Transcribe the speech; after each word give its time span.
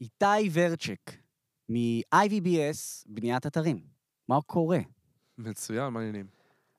איתי 0.00 0.48
ורצ'ק, 0.52 1.12
מ-IVBS, 1.68 3.04
בניית 3.06 3.46
אתרים. 3.46 3.86
מה 4.28 4.42
קורה? 4.42 4.78
מצוין, 5.38 5.88
מה 5.92 6.00
העניינים? 6.00 6.26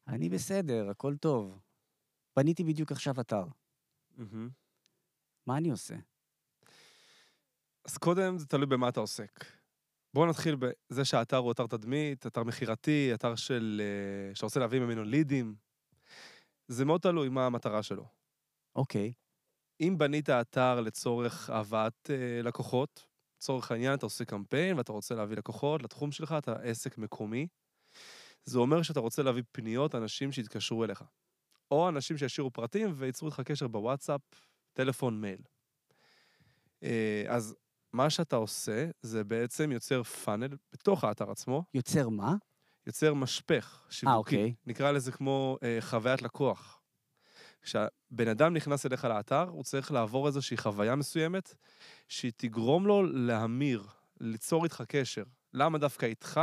אני 0.08 0.30
בסדר, 0.30 0.90
הכל 0.90 1.16
טוב. 1.16 1.60
בניתי 2.36 2.64
בדיוק 2.64 2.92
עכשיו 2.92 3.22
אתר. 3.22 3.46
מהמם. 4.18 4.50
מה 5.48 5.58
אני 5.58 5.72
עושה? 5.72 5.96
אז 7.86 7.98
קודם 7.98 8.38
זה 8.38 8.46
תלוי 8.46 8.66
במה 8.66 8.90
אתה 8.90 9.00
עוסק. 9.00 9.46
בואו 10.14 10.26
נתחיל 10.30 10.56
בזה 10.56 11.06
שהאתר 11.06 11.38
הוא 11.38 11.52
אתר 11.52 11.68
תדמית, 11.68 12.28
אתר 12.28 12.44
מכירתי, 12.44 13.12
אתר 13.14 13.36
של... 13.36 13.82
אה, 13.82 14.36
שאתה 14.36 14.46
רוצה 14.46 14.60
להביא 14.60 14.80
ממנו 14.80 15.04
לידים. 15.04 15.56
זה 16.68 16.86
מאוד 16.86 17.02
תלוי 17.02 17.30
מה 17.30 17.46
המטרה 17.46 17.84
שלו. 17.84 18.06
אוקיי, 18.76 19.14
אם 19.82 19.96
בנית 19.98 20.30
אתר 20.30 20.82
לצורך 20.82 21.50
הבאת 21.50 22.10
אה, 22.10 22.42
לקוחות, 22.44 23.06
לצורך 23.38 23.72
העניין 23.72 23.94
אתה 23.94 24.06
עושה 24.06 24.26
קמפיין 24.26 24.78
ואתה 24.78 24.92
רוצה 24.92 25.16
להביא 25.16 25.38
לקוחות 25.38 25.84
לתחום 25.84 26.12
שלך, 26.12 26.36
אתה 26.38 26.54
עסק 26.54 26.98
מקומי, 26.98 27.48
זה 28.46 28.60
אומר 28.60 28.82
שאתה 28.82 29.00
רוצה 29.00 29.24
להביא 29.24 29.44
פניות, 29.52 29.96
אנשים 29.96 30.32
שיתקשרו 30.32 30.84
אליך. 30.84 31.04
או 31.72 31.90
אנשים 31.90 32.18
שישאירו 32.18 32.52
פרטים 32.52 32.94
וייצרו 32.96 33.28
איתך 33.28 33.42
קשר 33.46 33.68
בוואטסאפ, 33.68 34.22
טלפון, 34.74 35.22
מייל. 35.22 35.42
אה, 36.84 37.24
אז 37.28 37.56
מה 37.94 38.10
שאתה 38.10 38.36
עושה, 38.36 38.90
זה 39.02 39.24
בעצם 39.24 39.72
יוצר 39.72 40.04
פאנל 40.04 40.58
בתוך 40.74 41.04
האתר 41.04 41.32
עצמו, 41.32 41.64
יוצר 41.74 42.10
מה? 42.10 42.36
יוצר 42.88 43.14
משפך 43.14 43.88
שיווקי. 43.90 44.18
אוקיי. 44.18 44.54
נקרא 44.66 44.92
לזה 44.92 45.12
כמו 45.12 45.58
אה, 45.64 45.78
חוויית 45.82 46.22
לקוח. 46.22 46.79
כשבן 47.62 48.28
אדם 48.32 48.54
נכנס 48.54 48.86
אליך 48.86 49.06
לאתר, 49.06 49.50
הוא 49.50 49.64
צריך 49.64 49.92
לעבור 49.92 50.28
איזושהי 50.28 50.58
חוויה 50.58 50.96
מסוימת, 50.96 51.56
שהיא 52.08 52.32
תגרום 52.38 52.88
לו 52.88 53.04
להמיר, 53.04 53.84
ליצור 54.20 54.64
איתך 54.64 54.84
קשר. 54.88 55.24
למה 55.54 55.78
דווקא 55.78 56.06
איתך? 56.06 56.42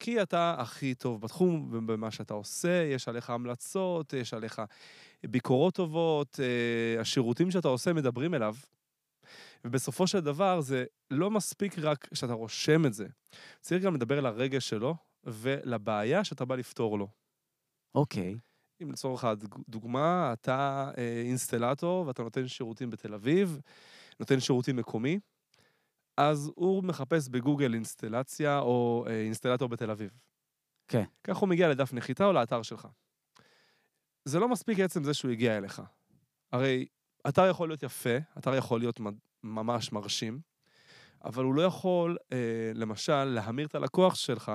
כי 0.00 0.22
אתה 0.22 0.54
הכי 0.58 0.94
טוב 0.94 1.20
בתחום, 1.20 1.86
במה 1.86 2.10
שאתה 2.10 2.34
עושה, 2.34 2.88
יש 2.94 3.08
עליך 3.08 3.30
המלצות, 3.30 4.12
יש 4.12 4.34
עליך 4.34 4.62
ביקורות 5.26 5.74
טובות, 5.74 6.40
אה, 6.40 7.00
השירותים 7.00 7.50
שאתה 7.50 7.68
עושה 7.68 7.92
מדברים 7.92 8.34
אליו. 8.34 8.54
ובסופו 9.64 10.06
של 10.06 10.20
דבר 10.20 10.60
זה 10.60 10.84
לא 11.10 11.30
מספיק 11.30 11.78
רק 11.78 12.08
שאתה 12.14 12.32
רושם 12.32 12.86
את 12.86 12.94
זה, 12.94 13.06
צריך 13.60 13.82
גם 13.82 13.94
לדבר 13.94 14.18
על 14.18 14.26
הרגש 14.26 14.68
שלו 14.68 14.94
ולבעיה 15.24 16.24
שאתה 16.24 16.44
בא 16.44 16.56
לפתור 16.56 16.98
לו. 16.98 17.08
אוקיי. 17.94 18.34
אם 18.84 18.92
לצורך 18.92 19.24
הדוגמה, 19.24 20.32
אתה 20.32 20.90
אה, 20.98 21.22
אינסטלטור 21.26 22.06
ואתה 22.06 22.22
נותן 22.22 22.48
שירותים 22.48 22.90
בתל 22.90 23.14
אביב, 23.14 23.60
נותן 24.20 24.40
שירותים 24.40 24.76
מקומי, 24.76 25.20
אז 26.16 26.50
הוא 26.54 26.84
מחפש 26.84 27.28
בגוגל 27.28 27.74
אינסטלציה 27.74 28.58
או 28.58 29.04
אה, 29.08 29.20
אינסטלטור 29.20 29.68
בתל 29.68 29.90
אביב. 29.90 30.10
כן. 30.88 31.04
כך 31.24 31.36
הוא 31.36 31.48
מגיע 31.48 31.68
לדף 31.68 31.92
נחיתה 31.92 32.24
או 32.26 32.32
לאתר 32.32 32.62
שלך. 32.62 32.88
זה 34.24 34.38
לא 34.38 34.48
מספיק 34.48 34.80
עצם 34.80 35.04
זה 35.04 35.14
שהוא 35.14 35.30
הגיע 35.30 35.56
אליך. 35.56 35.82
הרי 36.52 36.86
אתר 37.28 37.46
יכול 37.46 37.68
להיות 37.68 37.82
יפה, 37.82 38.16
אתר 38.38 38.54
יכול 38.54 38.80
להיות 38.80 39.00
ממש 39.42 39.92
מרשים, 39.92 40.40
אבל 41.24 41.44
הוא 41.44 41.54
לא 41.54 41.62
יכול, 41.62 42.16
אה, 42.32 42.72
למשל, 42.74 43.24
להמיר 43.24 43.66
את 43.66 43.74
הלקוח 43.74 44.14
שלך 44.14 44.52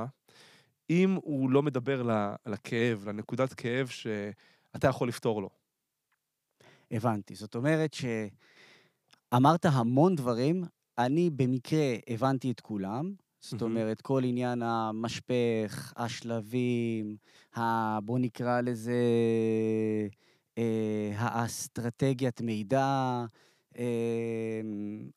אם 0.89 1.17
הוא 1.23 1.49
לא 1.49 1.63
מדבר 1.63 2.01
לכאב, 2.45 3.03
לנקודת 3.07 3.53
כאב 3.53 3.87
שאתה 3.87 4.87
יכול 4.87 5.07
לפתור 5.07 5.41
לו. 5.41 5.49
הבנתי. 6.91 7.35
זאת 7.35 7.55
אומרת 7.55 7.93
שאמרת 9.33 9.65
המון 9.65 10.15
דברים, 10.15 10.63
אני 10.97 11.29
במקרה 11.29 11.95
הבנתי 12.09 12.51
את 12.51 12.59
כולם. 12.59 13.13
זאת. 13.41 13.61
אומרת, 13.61 14.01
כל 14.01 14.21
עניין 14.25 14.61
המשפך, 14.61 15.93
השלבים, 15.97 17.17
ה... 17.57 17.99
בוא 17.99 18.19
נקרא 18.19 18.61
לזה 18.61 19.01
אה, 20.57 21.11
האסטרטגיית 21.15 22.41
מידע. 22.41 23.25
אה, 23.77 24.61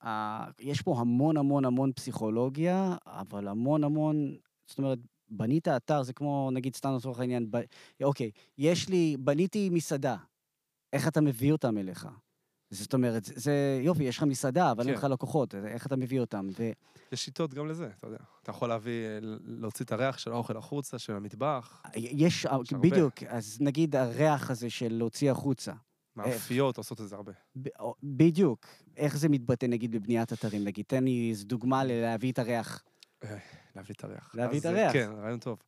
ה... 0.05 0.45
יש 0.61 0.83
פה 0.83 1.01
המון 1.01 1.37
המון 1.37 1.65
המון 1.65 1.93
פסיכולוגיה, 1.93 2.97
אבל 3.07 3.49
המון 3.49 3.85
המון, 3.85 4.37
זאת 4.67 4.79
אומרת, 4.79 4.99
בנית 5.33 5.69
אתר, 5.69 6.03
זה 6.03 6.13
כמו, 6.13 6.51
נגיד, 6.53 6.77
סתם 6.77 6.95
לצורך 6.97 7.21
העניין, 7.21 7.51
ב... 7.51 7.57
אוקיי, 8.03 8.31
יש 8.59 8.89
לי, 8.89 9.17
בניתי 9.21 9.71
מסעדה, 9.71 10.17
איך 10.93 11.09
אתה 11.09 11.21
מביא 11.21 11.53
אותם 11.53 11.79
אליך? 11.79 12.09
זאת 12.71 12.95
אומרת, 12.95 13.25
זה, 13.25 13.81
יופי, 13.83 14.05
יש 14.05 14.17
לך 14.17 14.23
מסעדה, 14.23 14.71
אבל 14.71 14.89
אין 14.89 14.97
כן. 14.97 14.99
לך 14.99 15.05
לקוחות, 15.05 15.55
איך 15.55 15.87
אתה 15.87 15.97
מביא 15.97 16.21
אותם? 16.21 16.49
ו... 16.59 16.71
יש 17.13 17.25
שיטות 17.25 17.55
גם 17.55 17.69
לזה, 17.69 17.91
אתה 17.99 18.07
יודע. 18.07 18.19
אתה 18.43 18.51
יכול 18.51 18.69
להביא, 18.69 19.05
אה, 19.07 19.19
להוציא 19.45 19.85
את 19.85 19.93
הריח 19.93 20.19
של 20.19 20.33
האוכל 20.33 20.57
החוצה, 20.57 20.99
של 20.99 21.13
המטבח, 21.13 21.83
יש, 21.97 22.47
הרבה. 22.47 22.79
בדיוק, 22.79 23.23
אז 23.29 23.59
נגיד 23.61 23.97
הריח 23.97 24.51
הזה 24.51 24.71
של 24.71 24.93
להוציא 24.93 25.31
החוצה. 25.31 25.73
מאפיות 26.17 26.79
עושות 26.79 27.01
את 27.01 27.09
זה 27.09 27.17
הרבה. 27.17 27.33
ב- 27.63 27.69
בדיוק. 28.03 28.67
איך 28.97 29.17
זה 29.17 29.29
מתבטא, 29.29 29.67
נגיד, 29.67 29.93
בבניית 29.93 30.33
אתרים? 30.33 30.65
נגיד, 30.65 30.85
תן 30.89 31.05
לי 31.05 31.31
איזו 31.31 31.45
דוגמה 31.45 31.85
ללהביא 31.85 32.33
את 32.33 32.39
הריח. 32.39 32.83
להביא 33.77 33.95
את 33.99 34.05
הריח. 34.05 34.35
להביא 34.35 34.61
את 34.61 34.67
אה, 34.67 34.71
הריח. 34.71 34.93
כן, 34.93 35.11
רעיון 35.17 35.39
טוב. 35.41 35.59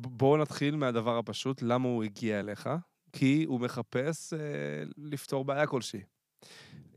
ב- 0.00 0.06
בואו 0.08 0.36
נתחיל 0.36 0.76
מהדבר 0.76 1.18
הפשוט, 1.18 1.62
למה 1.62 1.88
הוא 1.88 2.04
הגיע 2.04 2.40
אליך? 2.40 2.68
כי 3.12 3.44
הוא 3.48 3.60
מחפש 3.60 4.32
אה, 4.32 4.38
לפתור 4.98 5.44
בעיה 5.44 5.66
כלשהי. 5.66 6.00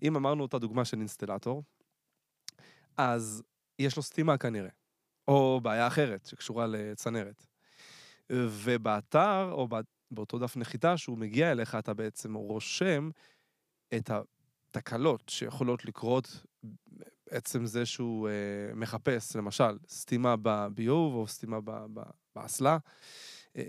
אם 0.04 0.16
אמרנו 0.16 0.44
אותה 0.44 0.60
דוגמה 0.60 0.86
של 0.86 0.98
אינסטלטור, 1.00 1.64
אז 2.98 3.44
יש 3.80 3.98
לו 3.98 4.04
סתימה 4.04 4.38
כנראה, 4.38 4.70
או 5.28 5.60
בעיה 5.64 5.88
אחרת 5.88 6.26
שקשורה 6.26 6.68
לצנרת. 6.68 7.46
ובאתר, 8.32 9.50
או 9.52 9.68
בא- 9.68 9.82
באותו 10.12 10.40
דף 10.40 10.58
נחיתה 10.58 10.98
שהוא 10.98 11.18
מגיע 11.18 11.52
אליך, 11.52 11.76
אתה 11.76 11.94
בעצם 11.94 12.34
רושם 12.34 13.10
את 13.98 14.12
התקלות 14.70 15.30
שיכולות 15.30 15.86
לקרות 15.86 16.44
עצם 17.30 17.66
זה 17.66 17.86
שהוא 17.86 18.30
אה, 18.30 18.34
מחפש, 18.76 19.36
למשל, 19.36 19.78
סתימה 19.90 20.36
בביוב 20.42 21.16
או 21.16 21.28
סתימה 21.28 21.58
באסלה. 22.36 22.78
אה, 23.58 23.64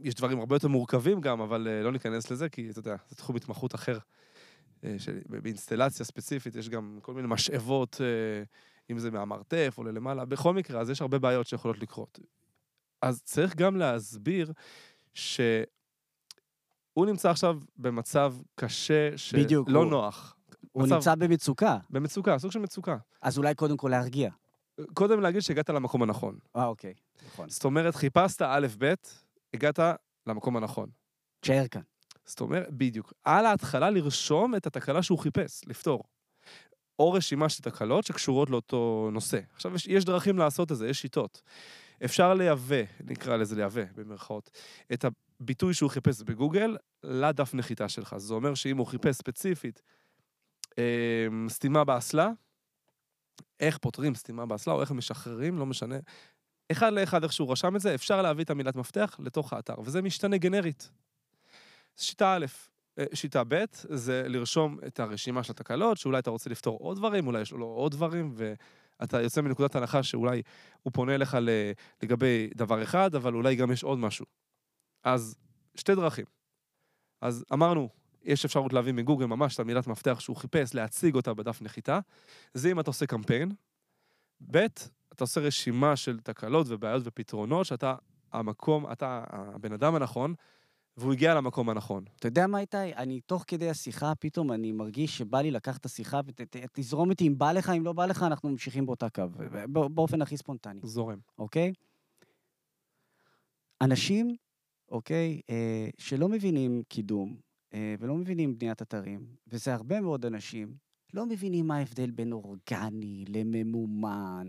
יש 0.00 0.14
דברים 0.14 0.38
הרבה 0.40 0.56
יותר 0.56 0.68
מורכבים 0.68 1.20
גם, 1.20 1.40
אבל 1.40 1.68
אה, 1.68 1.82
לא 1.82 1.92
ניכנס 1.92 2.30
לזה, 2.30 2.48
כי 2.48 2.70
אתה 2.70 2.78
יודע, 2.78 2.96
זה 3.08 3.16
תחום 3.16 3.36
התמחות 3.36 3.74
אחר. 3.74 3.98
אה, 4.84 4.94
של, 4.98 5.18
באינסטלציה 5.28 6.06
ספציפית 6.06 6.54
יש 6.54 6.68
גם 6.68 6.98
כל 7.02 7.14
מיני 7.14 7.28
משאבות, 7.30 8.00
אה, 8.00 8.42
אם 8.90 8.98
זה 8.98 9.10
מהמרתף 9.10 9.74
או 9.78 9.84
ללמעלה. 9.84 10.24
בכל 10.24 10.54
מקרה, 10.54 10.80
אז 10.80 10.90
יש 10.90 11.02
הרבה 11.02 11.18
בעיות 11.18 11.46
שיכולות 11.46 11.78
לקרות. 11.78 12.18
אז 13.02 13.22
צריך 13.22 13.56
גם 13.56 13.76
להסביר 13.76 14.52
שהוא 15.14 15.66
נמצא 17.06 17.30
עכשיו 17.30 17.58
במצב 17.76 18.34
קשה, 18.54 19.10
בדיוק, 19.34 19.68
שלא 19.68 19.78
הוא- 19.82 19.90
נוח. 19.90 20.34
הוא 20.72 20.82
מצב- 20.82 20.94
נמצא 20.94 21.14
במצוקה, 21.14 21.78
במצוקה, 21.90 22.38
סוג 22.38 22.52
של 22.52 22.58
מצוקה. 22.58 22.96
אז 23.22 23.38
אולי 23.38 23.54
קודם 23.54 23.76
כל 23.76 23.88
להרגיע. 23.88 24.30
קודם 24.94 25.20
להגיד 25.20 25.40
שהגעת 25.40 25.70
למקום 25.70 26.02
הנכון. 26.02 26.38
אה, 26.56 26.66
אוקיי, 26.66 26.94
נכון. 27.26 27.48
זאת 27.48 27.64
אומרת, 27.64 27.94
חיפשת 27.94 28.42
א', 28.42 28.66
ב', 28.78 28.94
הגעת 29.54 29.78
למקום 30.26 30.56
הנכון. 30.56 30.90
תשאר 31.40 31.68
כאן. 31.70 31.82
זאת 32.24 32.40
אומרת, 32.40 32.68
בדיוק. 32.70 33.12
על 33.24 33.46
ההתחלה 33.46 33.90
לרשום 33.90 34.54
את 34.54 34.66
התקלה 34.66 35.02
שהוא 35.02 35.18
חיפש, 35.18 35.60
לפתור. 35.66 36.02
או 36.98 37.12
רשימה 37.12 37.48
של 37.48 37.62
תקלות 37.62 38.04
שקשורות 38.04 38.50
לאותו 38.50 39.08
נושא. 39.12 39.40
עכשיו, 39.54 39.74
יש, 39.74 39.86
יש 39.86 40.04
דרכים 40.04 40.38
לעשות 40.38 40.72
את 40.72 40.76
זה, 40.76 40.88
יש 40.88 41.00
שיטות. 41.00 41.42
אפשר 42.04 42.34
לייבא, 42.34 42.82
נקרא 43.04 43.36
לזה 43.36 43.56
לייבא, 43.56 43.82
במרכאות, 43.94 44.50
את 44.92 45.04
הביטוי 45.40 45.74
שהוא 45.74 45.90
חיפש 45.90 46.22
בגוגל 46.22 46.76
לדף 47.02 47.54
נחיתה 47.54 47.88
שלך. 47.88 48.16
זה 48.16 48.34
אומר 48.34 48.54
שאם 48.54 48.76
הוא 48.76 48.86
חיפש 48.86 49.16
ספציפית 49.16 49.82
סתימה 51.48 51.84
באסלה, 51.84 52.30
איך 53.60 53.78
פותרים 53.78 54.14
סתימה 54.14 54.46
באסלה, 54.46 54.74
או 54.74 54.80
איך 54.80 54.92
משחררים, 54.92 55.58
לא 55.58 55.66
משנה. 55.66 55.96
אחד 56.72 56.92
לאחד, 56.92 57.22
איך 57.22 57.32
שהוא 57.32 57.52
רשם 57.52 57.76
את 57.76 57.80
זה, 57.80 57.94
אפשר 57.94 58.22
להביא 58.22 58.44
את 58.44 58.50
המילת 58.50 58.76
מפתח 58.76 59.16
לתוך 59.18 59.52
האתר, 59.52 59.74
וזה 59.80 60.02
משתנה 60.02 60.36
גנרית. 60.36 60.90
שיטה 61.96 62.36
א', 62.36 62.46
אה, 62.98 63.04
שיטה 63.14 63.42
ב', 63.48 63.64
זה 63.74 64.24
לרשום 64.28 64.78
את 64.86 65.00
הרשימה 65.00 65.42
של 65.42 65.52
התקלות, 65.52 65.98
שאולי 65.98 66.18
אתה 66.18 66.30
רוצה 66.30 66.50
לפתור 66.50 66.78
עוד 66.78 66.96
דברים, 66.96 67.26
אולי 67.26 67.40
יש 67.40 67.52
לו 67.52 67.66
עוד 67.66 67.92
דברים, 67.92 68.34
ואתה 68.34 69.22
יוצא 69.22 69.40
מנקודת 69.40 69.76
הנחה 69.76 70.02
שאולי 70.02 70.42
הוא 70.82 70.92
פונה 70.92 71.14
אליך 71.14 71.36
לגבי 72.02 72.50
דבר 72.54 72.82
אחד, 72.82 73.14
אבל 73.14 73.34
אולי 73.34 73.56
גם 73.56 73.72
יש 73.72 73.84
עוד 73.84 73.98
משהו. 73.98 74.26
אז 75.04 75.36
שתי 75.74 75.94
דרכים. 75.94 76.24
אז 77.20 77.44
אמרנו, 77.52 77.88
יש 78.22 78.44
אפשרות 78.44 78.72
להביא 78.72 78.92
מגוגל 78.92 79.26
ממש 79.26 79.54
את 79.54 79.60
המילת 79.60 79.86
מפתח 79.86 80.20
שהוא 80.20 80.36
חיפש, 80.36 80.74
להציג 80.74 81.14
אותה 81.14 81.34
בדף 81.34 81.62
נחיתה. 81.62 81.98
זה 82.54 82.70
אם 82.72 82.80
אתה 82.80 82.90
עושה 82.90 83.06
קמפיין. 83.06 83.52
ב', 84.50 84.56
אתה 85.12 85.24
עושה 85.24 85.40
רשימה 85.40 85.96
של 85.96 86.20
תקלות 86.20 86.66
ובעיות 86.70 87.02
ופתרונות, 87.06 87.66
שאתה 87.66 87.94
המקום, 88.32 88.92
אתה 88.92 89.24
הבן 89.28 89.72
אדם 89.72 89.94
הנכון, 89.94 90.34
והוא 90.96 91.12
הגיע 91.12 91.34
למקום 91.34 91.70
הנכון. 91.70 92.04
אתה 92.16 92.28
יודע 92.28 92.46
מה, 92.46 92.58
איתי? 92.60 92.76
אני, 92.96 93.20
תוך 93.20 93.44
כדי 93.46 93.70
השיחה, 93.70 94.12
פתאום 94.14 94.52
אני 94.52 94.72
מרגיש 94.72 95.18
שבא 95.18 95.40
לי 95.40 95.50
לקחת 95.50 95.80
את 95.80 95.86
השיחה 95.86 96.20
ותזרום 96.26 97.10
איתי, 97.10 97.26
אם 97.28 97.38
בא 97.38 97.52
לך, 97.52 97.70
אם 97.76 97.84
לא 97.84 97.92
בא 97.92 98.06
לך, 98.06 98.22
אנחנו 98.22 98.48
ממשיכים 98.48 98.86
באותה 98.86 99.10
קו, 99.10 99.22
בא- 99.68 99.88
באופן 99.88 100.22
הכי 100.22 100.36
ספונטני, 100.36 100.80
זורם. 100.82 101.18
אוקיי? 101.38 101.72
אנשים, 103.80 104.36
אוקיי, 104.90 105.40
אה, 105.50 105.88
שלא 105.98 106.28
מבינים 106.28 106.82
קידום 106.88 107.36
ולא 107.74 108.14
מבינים 108.14 108.58
בניית 108.58 108.82
אתרים, 108.82 109.26
וזה 109.46 109.74
הרבה 109.74 110.00
מאוד 110.00 110.26
אנשים, 110.26 110.74
לא 111.14 111.26
מבינים 111.26 111.66
מה 111.66 111.76
ההבדל 111.76 112.10
בין 112.10 112.32
אורגני 112.32 113.24
לממומן, 113.28 114.46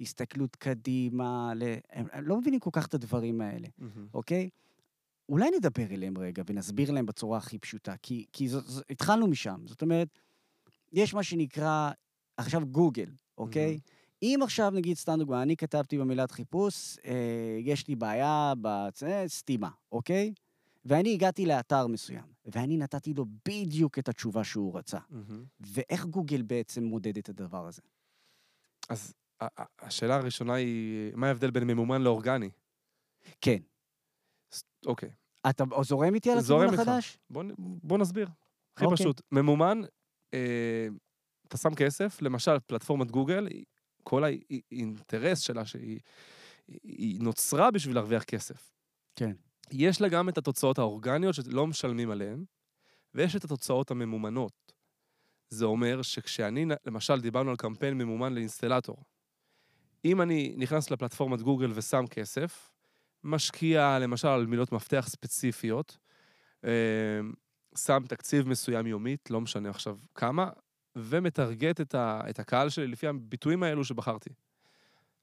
להסתכלות 0.00 0.56
קדימה, 0.56 1.52
ל... 1.56 1.62
הם, 1.90 2.06
לא 2.22 2.38
מבינים 2.38 2.60
כל 2.60 2.70
כך 2.72 2.86
את 2.86 2.94
הדברים 2.94 3.40
האלה. 3.40 3.68
אוקיי? 4.14 4.48
אולי 5.28 5.50
נדבר 5.56 5.86
אליהם 5.90 6.18
רגע 6.18 6.42
ונסביר 6.46 6.90
להם 6.90 7.06
בצורה 7.06 7.38
הכי 7.38 7.58
פשוטה, 7.58 7.94
כי, 8.02 8.24
כי 8.32 8.48
זו, 8.48 8.60
זו, 8.60 8.82
התחלנו 8.90 9.26
משם. 9.26 9.60
זאת 9.66 9.82
אומרת, 9.82 10.08
יש 10.92 11.14
מה 11.14 11.22
שנקרא 11.22 11.90
עכשיו 12.36 12.66
גוגל, 12.66 13.10
אוקיי? 13.38 13.66
מהמם. 13.66 13.78
אם 14.22 14.40
עכשיו, 14.42 14.70
נגיד, 14.70 14.96
סתם 14.96 15.16
דוגמא, 15.18 15.42
אני 15.42 15.56
כתבתי 15.56 15.98
במילת 15.98 16.30
חיפוש, 16.30 16.98
אה, 17.04 17.58
יש 17.60 17.88
לי 17.88 17.96
בעיה 17.96 18.52
בסתימה, 18.60 19.68
אוקיי? 19.92 20.32
ואני 20.88 21.14
הגעתי 21.14 21.46
לאתר 21.46 21.86
מסוים, 21.86 22.24
ואני 22.44 22.76
נתתי 22.76 23.14
לו 23.14 23.24
בדיוק 23.48 23.98
את 23.98 24.08
התשובה 24.08 24.44
שהוא 24.44 24.78
רצה. 24.78 24.98
מהמם. 25.10 25.44
ואיך 25.60 26.04
גוגל 26.06 26.42
בעצם 26.42 26.84
מודד 26.84 27.18
את 27.18 27.28
הדבר 27.28 27.66
הזה? 27.66 27.82
אז 28.88 29.14
השאלה 29.78 30.16
הראשונה 30.16 30.54
היא, 30.54 31.12
מה 31.14 31.26
ההבדל 31.26 31.50
בין 31.50 31.64
ממומן 31.64 32.02
לאורגני? 32.02 32.50
כן. 33.40 33.58
אוקיי, 34.86 35.10
אתה 35.50 35.64
זורם 35.82 36.14
איתי 36.14 36.30
על 36.30 36.40
זורם 36.40 36.60
הכיוון 36.60 36.78
איתך. 36.80 36.88
החדש? 36.88 37.18
בוא, 37.30 37.44
בוא 37.58 37.98
נסביר. 37.98 38.28
הכי 38.76 38.84
אוקיי. 38.84 38.96
פשוט. 38.96 39.20
ממומן, 39.32 39.80
אה, 40.34 40.88
אתה 41.48 41.56
שם 41.56 41.74
כסף, 41.74 42.22
למשל, 42.22 42.58
פלטפורמת 42.66 43.10
גוגל, 43.10 43.48
כל 44.02 44.24
האי- 44.24 44.42
האינטרס 44.72 45.40
שלה 45.40 45.64
שהיא 45.64 46.00
היא- 46.68 46.80
היא 46.82 47.20
נוצרה 47.20 47.70
בשביל 47.70 47.94
להרוויח 47.94 48.24
כסף. 48.24 48.72
כן. 49.16 49.32
יש 49.72 50.00
לה 50.00 50.08
גם 50.08 50.28
את 50.28 50.38
התוצאות 50.38 50.78
האורגניות 50.78 51.34
שלא 51.34 51.66
משלמים 51.66 52.10
עליהן, 52.10 52.44
ויש 53.14 53.36
את 53.36 53.44
התוצאות 53.44 53.90
הממומנות. 53.90 54.72
זה 55.50 55.64
אומר 55.64 56.02
שכשאני, 56.02 56.66
למשל, 56.86 57.20
דיברנו 57.20 57.50
על 57.50 57.56
קמפיין 57.56 57.98
ממומן 57.98 58.34
לאינסטלטור. 58.34 58.96
אם 60.04 60.22
אני 60.22 60.54
נכנס 60.56 60.90
לפלטפורמת 60.90 61.42
גוגל 61.42 61.70
ושם 61.74 62.04
כסף, 62.10 62.70
משקיע 63.24 63.98
למשל 63.98 64.28
על 64.28 64.46
מילות 64.46 64.72
מפתח 64.72 65.06
ספציפיות, 65.08 65.98
אה, 66.64 67.20
שם 67.76 68.02
תקציב 68.08 68.48
מסוים 68.48 68.86
יומית, 68.86 69.30
לא 69.30 69.40
משנה 69.40 69.70
עכשיו 69.70 69.98
כמה, 70.14 70.50
ומטרגט 70.96 71.80
את, 71.80 71.94
ה, 71.94 72.20
את 72.30 72.38
הקהל 72.38 72.68
שלי 72.68 72.86
לפי 72.86 73.06
הביטויים 73.06 73.62
האלו 73.62 73.84
שבחרתי. 73.84 74.30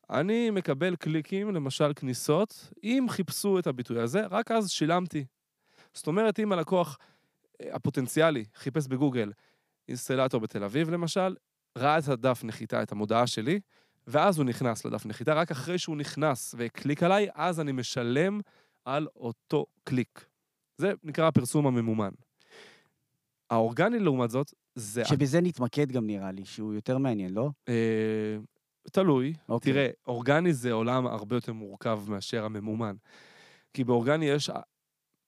אני 0.09 0.49
מקבל 0.49 0.95
קליקים, 0.95 1.55
למשל 1.55 1.93
כניסות, 1.93 2.73
אם 2.83 3.05
חיפשו 3.09 3.59
את 3.59 3.67
הביטוי 3.67 3.99
הזה, 3.99 4.25
רק 4.31 4.51
אז 4.51 4.69
שילמתי. 4.69 5.25
זאת 5.93 6.07
אומרת, 6.07 6.39
אם 6.39 6.51
הלקוח 6.51 6.97
אה, 7.61 7.75
הפוטנציאלי 7.75 8.45
חיפש 8.55 8.87
בגוגל 8.87 9.31
אינסטלטור 9.87 10.41
בתל 10.41 10.63
אביב, 10.63 10.89
למשל, 10.89 11.35
ראה 11.77 11.97
את 11.97 12.07
הדף 12.07 12.41
נחיתה, 12.43 12.83
את 12.83 12.91
המודעה 12.91 13.27
שלי, 13.27 13.59
ואז 14.07 14.37
הוא 14.37 14.45
נכנס 14.45 14.85
לדף 14.85 15.05
נחיתה, 15.05 15.33
רק 15.33 15.51
אחרי 15.51 15.77
שהוא 15.77 15.97
נכנס 15.97 16.55
והקליק 16.57 17.03
עליי, 17.03 17.27
אז 17.33 17.59
אני 17.59 17.71
משלם 17.71 18.39
על 18.85 19.07
אותו 19.15 19.65
קליק. 19.83 20.25
זה 20.77 20.93
נקרא 21.03 21.27
הפרסום 21.27 21.67
הממומן. 21.67 22.11
האורגני, 23.49 23.99
לעומת 23.99 24.29
זאת, 24.29 24.53
זה... 24.75 25.05
שבזה 25.05 25.41
נתמקד 25.41 25.91
גם 25.91 26.07
נראה 26.07 26.31
לי, 26.31 26.45
שהוא 26.45 26.73
יותר 26.73 26.97
מעניין, 26.97 27.33
לא? 27.33 27.49
תלוי. 28.91 29.33
אוקיי. 29.49 29.73
תראה, 29.73 29.89
אורגני 30.07 30.53
זה 30.53 30.71
עולם 30.71 31.07
הרבה 31.07 31.35
יותר 31.35 31.53
מורכב 31.53 32.01
מאשר 32.07 32.45
הממומן. 32.45 32.95
כי 33.73 33.83
באורגני 33.83 34.25
יש 34.25 34.49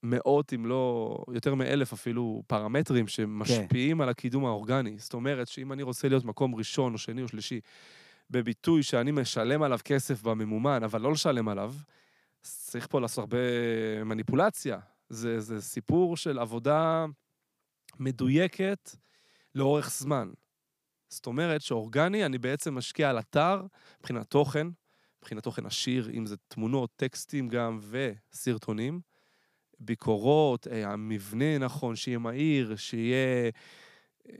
מאות, 0.03 0.53
אם 0.53 0.65
לא 0.65 1.17
יותר 1.33 1.55
מאלף 1.55 1.93
אפילו, 1.93 2.43
פרמטרים 2.47 3.07
שמשפיעים 3.07 4.01
על 4.01 4.09
הקידום 4.09 4.45
האורגני. 4.45 4.97
זאת 4.97 5.13
אומרת 5.13 5.47
שאם 5.47 5.73
אני 5.73 5.83
רוצה 5.83 6.09
להיות 6.09 6.25
מקום 6.25 6.55
ראשון 6.55 6.93
או 6.93 6.97
שני 6.97 7.21
או 7.21 7.27
שלישי 7.27 7.59
בביטוי 8.29 8.83
שאני 8.83 9.11
משלם 9.11 9.63
עליו 9.63 9.79
כסף 9.83 10.21
בממומן, 10.21 10.83
אבל 10.83 11.01
לא 11.01 11.11
לשלם 11.11 11.49
עליו, 11.49 11.73
צריך 12.41 12.87
פה 12.87 13.01
לעשות 13.01 13.17
הרבה 13.17 13.37
מניפולציה. 14.05 14.79
זה, 15.09 15.39
זה 15.39 15.61
סיפור 15.61 16.17
של 16.17 16.39
עבודה 16.39 17.05
מדויקת 17.99 18.91
לאורך 19.55 19.89
זמן. 19.89 20.29
זאת 21.09 21.25
אומרת 21.25 21.61
שאורגני, 21.61 22.25
אני 22.25 22.37
בעצם 22.37 22.75
משקיע 22.75 23.09
על 23.09 23.19
אתר 23.19 23.61
מבחינת 23.99 24.29
תוכן, 24.29 24.67
מבחינת 25.21 25.43
תוכן 25.43 25.65
עשיר, 25.65 26.09
אם 26.13 26.25
זה 26.25 26.35
תמונות, 26.47 26.89
טקסטים 26.95 27.47
גם 27.47 27.79
וסרטונים, 27.89 28.99
ביקורות, 29.79 30.67
אה, 30.67 30.91
המבנה 30.91 31.57
נכון, 31.57 31.95
שיהיה 31.95 32.17
מהיר, 32.17 32.75
שיהיה... 32.75 33.49
אה, 34.29 34.33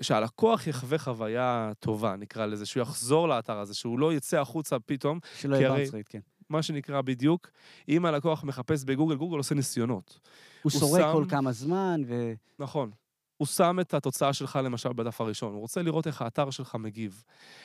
שהלקוח 0.00 0.66
יחווה 0.66 0.98
חוויה 0.98 1.72
טובה, 1.80 2.16
נקרא 2.16 2.46
לזה, 2.46 2.66
שהוא 2.66 2.80
יחזור 2.80 3.28
לאתר 3.28 3.58
הזה, 3.58 3.74
שהוא 3.74 3.98
לא 3.98 4.14
יצא 4.14 4.40
החוצה 4.40 4.78
פתאום, 4.78 5.18
שלא 5.40 5.56
יהיה 5.56 5.70
בארצרית, 5.70 6.08
כן. 6.08 6.20
מה 6.50 6.62
שנקרא 6.62 7.00
בדיוק, 7.00 7.50
אם 7.88 8.06
הלקוח 8.06 8.44
מחפש 8.44 8.84
בגוגל, 8.84 9.14
גוגל 9.16 9.36
עושה 9.36 9.54
ניסיונות. 9.54 10.18
הוא 10.62 10.72
הוא 10.72 10.80
סורק 10.80 11.00
שם- 11.00 11.12
כל 11.12 11.24
כמה 11.28 11.52
זמן, 11.52 12.02
ו... 12.06 12.32
נכון. 12.58 12.90
הוא 13.36 13.46
שם 13.46 13.76
את 13.80 13.94
התוצאה 13.94 14.32
שלך 14.32 14.58
למשל 14.64 14.92
בדף 14.92 15.20
הראשון, 15.20 15.52
הוא 15.52 15.60
רוצה 15.60 15.82
לראות 15.82 16.06
איך 16.06 16.22
האתר 16.22 16.50
שלך 16.50 16.74
מגיב. 16.74 17.24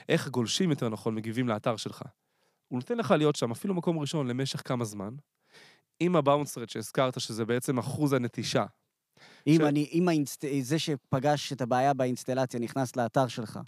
איך 0.09 0.27
גולשים 0.27 0.69
יותר 0.69 0.89
נכון 0.89 1.15
מגיבים 1.15 1.47
לאתר 1.47 1.75
שלך. 1.77 2.01
הוא 2.67 2.79
נותן 2.79 2.97
לך 2.97 3.11
להיות 3.11 3.35
שם 3.35 3.51
אפילו 3.51 3.73
מקום 3.73 3.99
ראשון 3.99 4.27
למשך 4.27 4.61
כמה 4.67 4.85
זמן, 4.85 5.13
עם 5.99 6.15
הבאונס 6.15 6.57
רט 6.57 6.69
שהזכרת, 6.69 7.19
שזה 7.19 7.45
בעצם 7.45 7.77
אחוז 7.77 8.13
הנטישה. 8.13 8.65
אם 9.47 9.57
ש- 9.61 9.61
אני, 9.61 9.89
אם 9.91 10.07
האינסט... 10.07 10.45
זה 10.61 10.79
שפגש 10.79 11.53
את 11.53 11.61
הבעיה 11.61 11.93
באינסטלציה 11.93 12.59
נכנס 12.59 12.95
לאתר 12.95 13.27
שלך, 13.27 13.59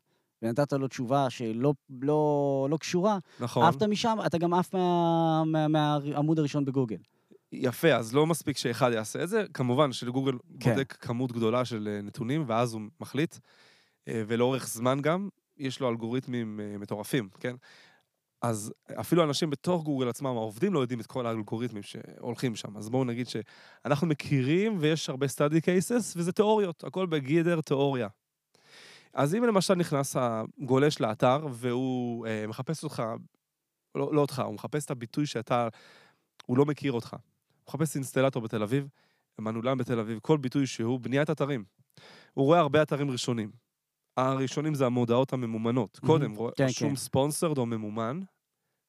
ונתת 0.42 0.74
לו 0.74 0.88
תשובה 0.88 1.30
שלא 1.30 1.74
לא, 2.02 2.68
לא 2.70 2.78
קשורה, 2.78 3.18
נכון. 3.40 3.66
עפת 3.66 3.84
משם, 3.84 4.18
אתה 4.26 4.38
גם 4.38 4.54
עף 4.54 4.74
מה- 4.76 5.44
מה- 5.46 5.68
מהעמוד 5.68 6.40
הראשון 6.40 6.66
בגוגל. 6.66 6.98
יפה, 7.52 7.96
אז 7.96 8.14
לא 8.14 8.26
מספיק 8.26 8.58
שאחד 8.58 8.92
יעשה 8.94 9.24
את 9.24 9.30
זה. 9.30 9.46
כמובן 9.54 9.92
שלגוגל 9.92 10.38
כן. 10.60 10.70
בודק 10.70 10.94
כמות 10.94 11.32
גדולה 11.32 11.66
של 11.66 11.88
אה, 11.92 12.02
נתונים, 12.02 12.44
ואז 12.48 12.74
הוא 12.74 12.82
מחליט, 13.00 13.36
אה, 14.08 14.24
ולאורך 14.28 14.68
זמן 14.68 15.02
גם, 15.02 15.30
יש 15.58 15.80
לו 15.80 15.90
אלגוריתמים 15.90 16.60
אה, 16.60 16.78
מטורפים, 16.78 17.30
כן? 17.40 17.56
אז 18.42 18.74
אפילו 19.00 19.24
אנשים 19.24 19.50
בתוך 19.50 19.84
גוגל 19.84 20.10
עצמם, 20.10 20.28
העובדים 20.28 20.74
לא 20.74 20.80
יודעים 20.80 21.00
את 21.00 21.06
כל 21.06 21.26
האלגוריתמים 21.26 21.84
שהולכים 21.84 22.56
שם. 22.56 22.78
אז 22.78 22.90
בואו 22.90 23.04
נגיד 23.04 23.28
שאנחנו 23.28 24.08
מכירים 24.08 24.78
ויש 24.80 25.10
הרבה 25.10 25.26
study 25.26 25.60
cases, 25.60 26.14
וזה 26.16 26.32
תיאוריות, 26.32 26.84
הכל 26.84 27.06
בגדר 27.06 27.62
תיאוריה. 27.62 28.08
אז 29.14 29.36
אם 29.36 29.44
למשל 29.44 29.76
נכנס 29.76 30.16
הגולש 30.20 31.02
לאתר 31.02 31.48
והוא 31.52 32.28
אה, 32.28 32.48
מחפש 32.48 32.84
אותך, 32.84 33.04
לא, 33.96 34.14
לא 34.14 34.22
אותך, 34.22 34.42
הוא 34.46 34.54
מחפש 34.54 34.86
את 34.86 34.92
הביטוי 34.92 35.26
שאתה, 35.26 35.68
הוא 36.46 36.58
לא 36.58 36.66
מכיר 36.66 36.92
אותך. 36.92 37.16
מחפש 37.70 37.96
אינסטלטור 37.96 38.42
בתל 38.42 38.64
אביב, 38.64 38.88
מנעולן 39.40 39.78
בתל 39.78 40.00
אביב, 40.00 40.20
כל 40.22 40.38
ביטוי 40.38 40.68
שהוא 40.68 41.00
בניית 41.00 41.30
אתרים. 41.30 41.64
הוא 42.34 42.46
רואה 42.46 42.60
הרבה 42.60 42.82
אתרים 42.82 43.12
ראשונים. 43.12 43.52
הראשונים 44.18 44.74
זה 44.74 44.86
המודעות 44.86 45.34
הממומנות. 45.34 46.00
קודם, 46.06 46.36
כן, 46.56 46.66
רשום 46.66 46.90
כן. 46.90 46.96
ספונסרד 46.96 47.58
או 47.58 47.66
ממומן, 47.66 48.20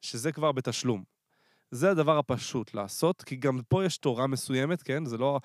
שזה 0.00 0.32
כבר 0.32 0.52
בתשלום. 0.52 1.04
זה 1.70 1.90
הדבר 1.90 2.18
הפשוט 2.18 2.74
לעשות, 2.74 3.22
כי 3.22 3.36
גם 3.36 3.60
פה 3.68 3.84
יש 3.84 3.98
תורה 3.98 4.26
מסוימת, 4.26 4.82
כן? 4.82 5.04
זה 5.04 5.18
לא 5.18 5.40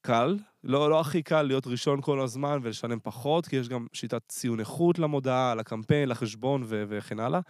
קל, 0.00 0.38
לא, 0.64 0.90
לא 0.90 1.00
הכי 1.00 1.22
קל 1.22 1.42
להיות 1.42 1.66
ראשון 1.66 2.00
כל 2.02 2.20
הזמן 2.20 2.58
ולשלם 2.62 2.98
פחות, 3.02 3.46
כי 3.46 3.56
יש 3.56 3.68
גם 3.68 3.86
שיטת 3.92 4.22
ציון 4.28 4.60
איכות 4.60 4.98
למודעה, 4.98 5.54
לקמפיין, 5.54 6.08
לחשבון 6.08 6.62
ו- 6.66 6.84
וכן 6.88 7.20
הלאה. 7.20 7.40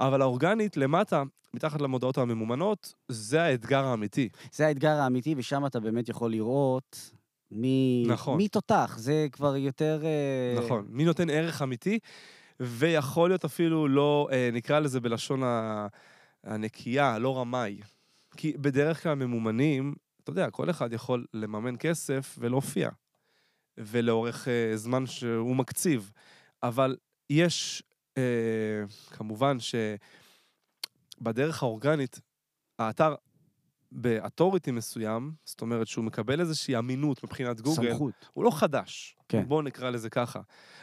אבל 0.00 0.22
האורגנית, 0.22 0.76
למטה, 0.76 1.22
מתחת 1.54 1.80
למודעות 1.80 2.18
הממומנות, 2.18 2.94
זה 3.08 3.42
האתגר 3.42 3.84
האמיתי. 3.84 4.28
זה 4.52 4.66
האתגר 4.66 4.90
האמיתי, 4.90 5.34
ושם 5.38 5.66
אתה 5.66 5.80
באמת 5.80 6.08
יכול 6.08 6.30
לראות 6.30 7.10
מי... 7.50 8.04
נכון. 8.08 8.36
מי 8.36 8.48
תותח, 8.48 8.96
זה 8.98 9.26
כבר 9.32 9.56
יותר... 9.56 10.00
אה, 10.04 10.64
נכון. 10.64 10.86
מי 10.88 11.04
נותן 11.04 11.30
ערך 11.30 11.62
אמיתי, 11.62 11.98
ויכול 12.60 13.30
להיות 13.30 13.44
אפילו 13.44 13.88
לא, 13.88 14.28
אה, 14.32 14.50
נקרא 14.52 14.78
לזה 14.78 15.00
בלשון 15.00 15.42
הנקייה, 16.44 17.18
לא 17.18 17.38
רמאי. 17.38 17.80
כי 18.36 18.52
בדרך 18.52 19.02
כלל 19.02 19.14
ממומנים, 19.14 19.94
אתה 20.22 20.30
יודע, 20.30 20.50
כל 20.50 20.70
אחד 20.70 20.92
יכול 20.92 21.26
לממן 21.34 21.74
כסף 21.78 22.36
ולהופיע. 22.40 22.90
ולאורך 23.78 24.48
אה, 24.48 24.76
זמן 24.76 25.06
שהוא 25.06 25.56
מקציב. 25.56 26.12
אבל 26.62 26.96
יש, 27.30 27.82
כמובן 29.10 29.56
שבדרך 31.20 31.62
האורגנית, 31.62 32.20
האתר 32.78 33.14
באתוריטי 33.92 34.70
מסוים, 34.70 35.32
זאת 35.44 35.60
אומרת 35.60 35.86
שהוא 35.86 36.04
מקבל 36.04 36.40
איזושהי 36.40 36.78
אמינות 36.78 37.24
מבחינת 37.24 37.60
גוגל, 37.60 37.90
סמכות. 37.92 38.28
הוא 38.32 38.44
לא 38.44 38.50
חדש. 38.50 39.16
כן. 39.28 39.44
בואו 39.48 39.62
נקרא 39.62 39.90
לזה 39.90 40.10
ככה. 40.10 40.40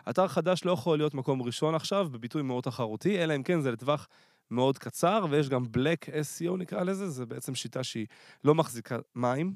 אתר 0.09 0.27
חדש 0.27 0.65
לא 0.65 0.71
יכול 0.71 0.97
להיות 0.97 1.13
מקום 1.13 1.41
ראשון 1.41 1.75
עכשיו, 1.75 2.09
בביטוי 2.11 2.41
מאוד 2.41 2.63
תחרותי, 2.63 3.23
אלא 3.23 3.35
אם 3.35 3.43
כן 3.43 3.61
זה 3.61 3.71
לטווח 3.71 4.07
מאוד 4.51 4.77
קצר, 4.77 5.25
ויש 5.29 5.49
גם 5.49 5.63
Black 5.63 6.09
SEO 6.09 6.57
נקרא 6.57 6.83
לזה, 6.83 7.09
זה 7.09 7.25
בעצם 7.25 7.55
שיטה 7.55 7.83
שהיא 7.83 8.07
לא 8.43 8.55
מחזיקה 8.55 8.97
מים, 9.15 9.53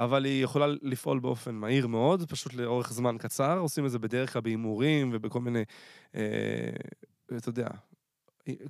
אבל 0.00 0.24
היא 0.24 0.44
יכולה 0.44 0.66
לפעול 0.82 1.18
באופן 1.18 1.54
מהיר 1.54 1.86
מאוד, 1.86 2.30
פשוט 2.30 2.54
לאורך 2.54 2.92
זמן 2.92 3.18
קצר, 3.18 3.58
עושים 3.58 3.86
את 3.86 3.90
זה 3.90 3.98
בדרך 3.98 4.32
כלל 4.32 4.42
בהימורים 4.42 5.10
ובכל 5.12 5.40
מיני, 5.40 5.62
אה, 6.14 6.70
אתה 7.36 7.48
יודע, 7.48 7.68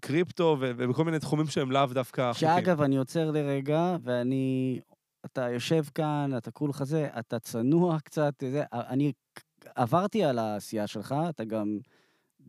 קריפטו 0.01 0.57
ובכל 0.61 1.05
מיני 1.05 1.19
תחומים 1.19 1.47
שהם 1.47 1.71
לאו 1.71 1.87
דווקא 1.87 2.33
חוקים. 2.33 2.49
שאגב, 2.49 2.83
אני 2.83 2.97
עוצר 2.97 3.31
לרגע, 3.31 3.97
ואני... 4.03 4.81
אתה 5.25 5.51
יושב 5.51 5.85
כאן, 5.95 6.31
אתה 6.37 6.51
כולך 6.51 6.83
זה, 6.83 7.09
אתה 7.19 7.39
צנוע 7.39 8.01
קצת, 8.01 8.35
זה, 8.51 8.65
אני 8.73 9.13
עברתי 9.75 10.25
על 10.25 10.39
העשייה 10.39 10.87
שלך, 10.87 11.15
אתה 11.29 11.45
גם 11.45 11.79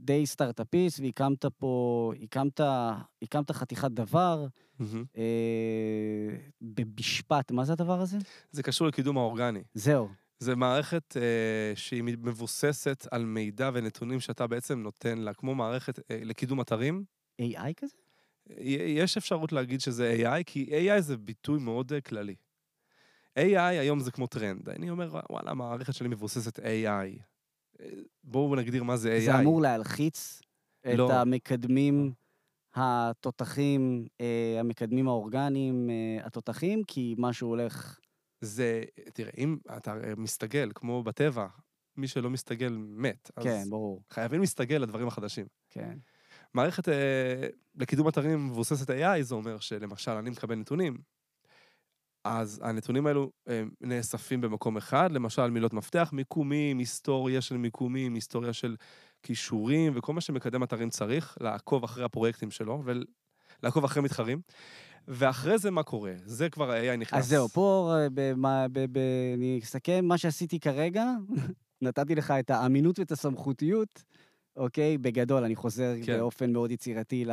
די 0.02 0.26
סטארט-אפיסט, 0.26 1.00
והקמת 1.00 1.46
פה, 1.46 2.14
הקמת, 2.22 2.60
הקמת 3.22 3.52
חתיכת 3.52 3.92
דבר, 3.92 4.48
מהמם. 4.80 5.04
אה, 5.18 6.36
במשפט, 6.62 7.52
מה 7.52 7.66
זה 7.66 7.74
הדבר 7.74 8.02
הזה? 8.02 8.18
זה 8.52 8.64
קשור 8.64 8.88
לקידום 8.88 9.18
האורגני. 9.18 9.64
זהו. 9.74 10.10
זה 10.40 10.56
מערכת 10.56 11.18
אה, 11.18 11.76
שהיא 11.76 12.04
מבוססת 12.04 13.08
על 13.12 13.26
מידע 13.26 13.70
ונתונים 13.74 14.20
שאתה 14.20 14.48
בעצם 14.48 14.80
נותן 14.80 15.18
לה, 15.18 15.34
כמו 15.34 15.56
מערכת 15.56 16.00
אה, 16.12 16.20
לקידום 16.24 16.62
אתרים. 16.62 17.04
AI 17.42 17.74
כזה? 17.78 17.98
יש 18.88 19.18
אפשרות 19.18 19.52
להגיד 19.52 19.82
שזה 19.82 20.16
AI, 20.18 20.44
כי 20.46 20.70
AI 20.72 21.02
זה 21.02 21.18
ביטוי 21.18 21.60
מאוד 21.60 21.94
אה, 21.94 22.02
כללי. 22.02 22.36
AI 23.40 23.60
היום 23.60 24.00
זה 24.00 24.12
כמו 24.12 24.28
טרנד. 24.28 24.70
אני 24.70 24.90
אומר, 24.90 25.10
וואלה, 25.30 25.52
המערכת 25.52 25.94
שלי 25.94 26.08
מבוססת 26.08 26.60
AI. 26.60 27.22
בואו 28.24 28.56
נגדיר 28.56 28.84
מה 28.84 28.98
זה 28.98 29.18
AI. 29.18 29.26
זה 29.26 29.40
אמור 29.40 29.62
להלחיץ 29.62 30.42
את 30.88 30.98
לא. 30.98 31.14
המקדמים 31.14 32.14
התותחים, 32.76 34.08
אה, 34.22 34.58
המקדמים 34.60 35.08
האורגניים 35.08 35.90
אה, 35.90 36.26
התותחים, 36.26 36.84
כי 36.84 37.16
משהו 37.18 37.48
הולך... 37.48 38.00
זה, 38.42 38.84
תראה, 39.14 39.32
אם 39.38 39.58
אתה 39.78 39.96
מסתגל, 40.18 40.72
כמו 40.76 41.04
בטבע, 41.04 41.48
מי 41.98 42.08
שלא 42.08 42.30
מסתגל 42.30 42.78
מת. 42.78 43.32
אז 43.36 43.44
כן, 43.44 43.64
ברור, 43.70 44.02
חייבים 44.10 44.42
להסתגל 44.42 44.78
לדברים 44.78 45.08
החדשים. 45.08 45.46
כן. 45.70 45.98
מערכת 46.54 46.90
אה, 46.90 47.48
לקידום 47.76 48.08
אתרים 48.08 48.48
מבוססת 48.48 48.90
AI, 48.90 49.22
זה 49.22 49.36
אומר 49.36 49.60
שלמשל, 49.60 50.12
אני 50.12 50.30
מקבל 50.30 50.56
נתונים, 50.56 50.98
אז 52.24 52.62
הנתונים 52.64 53.08
האלו 53.08 53.32
נאספים 53.82 54.42
במקום 54.42 54.78
אחד, 54.78 55.12
למשל 55.12 55.50
מילות 55.50 55.74
מפתח, 55.74 56.10
מיקומים, 56.14 56.78
היסטוריה 56.78 57.42
של 57.42 57.58
מיקומים, 57.58 58.14
היסטוריה 58.16 58.54
של 58.54 58.76
כישורים, 59.24 59.94
וכל 59.96 60.14
מה 60.14 60.22
שמקדם 60.22 60.64
אתרים 60.64 60.90
צריך, 60.90 61.38
לעקוב 61.42 61.84
אחרי 61.84 62.04
הפרויקטים 62.04 62.52
שלו, 62.52 62.84
ולעקוב 63.64 63.84
אחרי 63.84 64.04
מתחרים. 64.04 64.42
ואחרי 65.08 65.58
זה 65.58 65.72
מה 65.72 65.84
קורה? 65.84 66.14
זה 66.26 66.50
כבר 66.50 66.72
ה-AI 66.72 66.98
נכנס. 66.98 67.20
אז 67.20 67.28
זהו, 67.30 67.50
פה 67.50 67.94
אה, 67.96 68.08
במה- 68.14 68.68
ב- 68.72 68.86
ב- 68.92 69.34
אני 69.38 69.60
אסכם, 69.64 70.06
מה 70.06 70.18
שעשיתי 70.18 70.60
כרגע, 70.60 71.06
נתתי 71.82 72.16
לך 72.16 72.32
את 72.32 72.50
האמינות 72.50 73.00
ואת 73.00 73.12
הסמכותיות, 73.12 74.04
אוקיי? 74.56 74.98
בגדול, 74.98 75.44
אני 75.44 75.56
חוזר 75.56 75.94
כן. 76.06 76.18
באופן 76.18 76.54
מאוד 76.54 76.72
יצירתי 76.72 77.26
ל- 77.26 77.32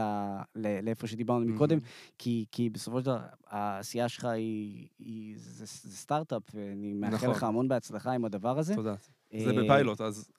ל- 0.57 0.81
לאיפה 0.85 1.07
שדיברנו 1.07 1.47
מקודם, 1.47 1.77
מהמם. 1.77 1.89
כי, 2.19 2.45
כי 2.53 2.71
בסופו 2.71 2.99
של 3.01 3.05
דבר, 3.07 3.19
העשייה 3.47 4.09
שלך 4.09 4.25
היא, 4.25 4.89
היא 4.99 5.35
זה, 5.39 5.65
זה 5.67 5.97
סטארט-אפ, 5.97 6.43
ואני 6.55 6.93
מאחל 6.93 7.15
נכון. 7.15 7.31
לך 7.31 7.43
המון 7.43 7.69
בהצלחה 7.69 8.13
עם 8.13 8.25
הדבר 8.25 8.59
הזה. 8.59 8.75
תודה. 8.75 8.95
זה 9.39 9.51
אה, 9.51 9.63
בפיילוט, 9.63 10.01
אז 10.01 10.31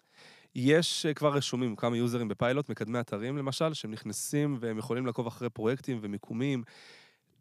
יש 0.56 1.06
אה, 1.06 1.14
כבר 1.14 1.34
רשומים 1.34 1.76
כמה 1.76 1.98
יוזרים 1.98 2.28
בפיילוט, 2.28 2.70
מקדמי 2.70 3.00
אתרים 3.00 3.38
למשל, 3.38 3.74
שהם 3.74 3.92
נכנסים 3.92 4.58
והם 4.60 4.78
יכולים 4.78 5.06
לעקוב 5.06 5.28
אחרי 5.28 5.50
פרויקטים 5.50 6.00
ומיקומים. 6.02 6.64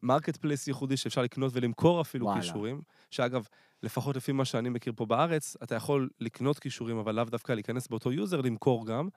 marketplace 0.02 0.68
ייחודי 0.68 0.96
שאפשר 0.96 1.22
לקנות 1.22 1.52
ולמכור 1.54 2.00
אפילו 2.00 2.26
וואלה. 2.26 2.40
קישורים, 2.40 2.80
שאגב, 3.10 3.48
לפחות 3.82 4.16
לפי 4.16 4.32
מה 4.32 4.44
שאני 4.44 4.68
מכיר 4.68 4.92
פה 4.96 5.06
בארץ, 5.06 5.56
אתה 5.62 5.74
יכול 5.74 6.08
לקנות 6.20 6.58
קישורים, 6.58 6.96
אבל 6.98 7.14
לאו 7.14 7.24
דווקא 7.24 7.52
להיכנס 7.52 7.88
באותו 7.88 8.12
יוזר, 8.12 8.40
למכור 8.40 8.86
גם. 8.86 9.08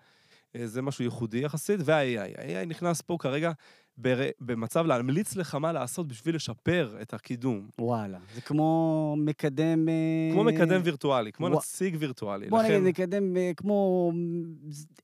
אה, 0.56 0.68
זה 0.68 0.82
משהו 0.82 1.04
ייחודי 1.04 1.40
יחסית, 1.40 1.80
וה-AI. 1.86 2.40
ה-AI 2.42 2.66
נכנס 2.66 3.02
פה 3.02 3.16
כרגע 3.20 3.52
בר... 3.98 4.20
במצב 4.40 4.86
להמליץ 4.86 5.36
לך 5.36 5.56
מה 5.56 5.72
לעשות 5.72 6.08
בשביל 6.08 6.36
לשפר 6.36 6.98
את 7.02 7.14
הקידום. 7.14 7.68
וואלה, 7.80 8.20
זה 8.36 8.42
כמו 8.42 9.16
מקדם... 9.18 9.90
אה, 9.90 9.94
כמו 10.34 10.44
מקדם 10.44 10.82
וירטואלי, 10.84 11.32
כמו 11.32 11.48
ווא- 11.48 11.56
נציג 11.58 11.96
וירטואלי. 12.00 12.50
בוא 12.50 12.64
לכן- 12.64 12.72
נגיד 12.84 12.88
מקדם 12.88 13.38
אה, 13.38 13.52
כמו 13.58 14.12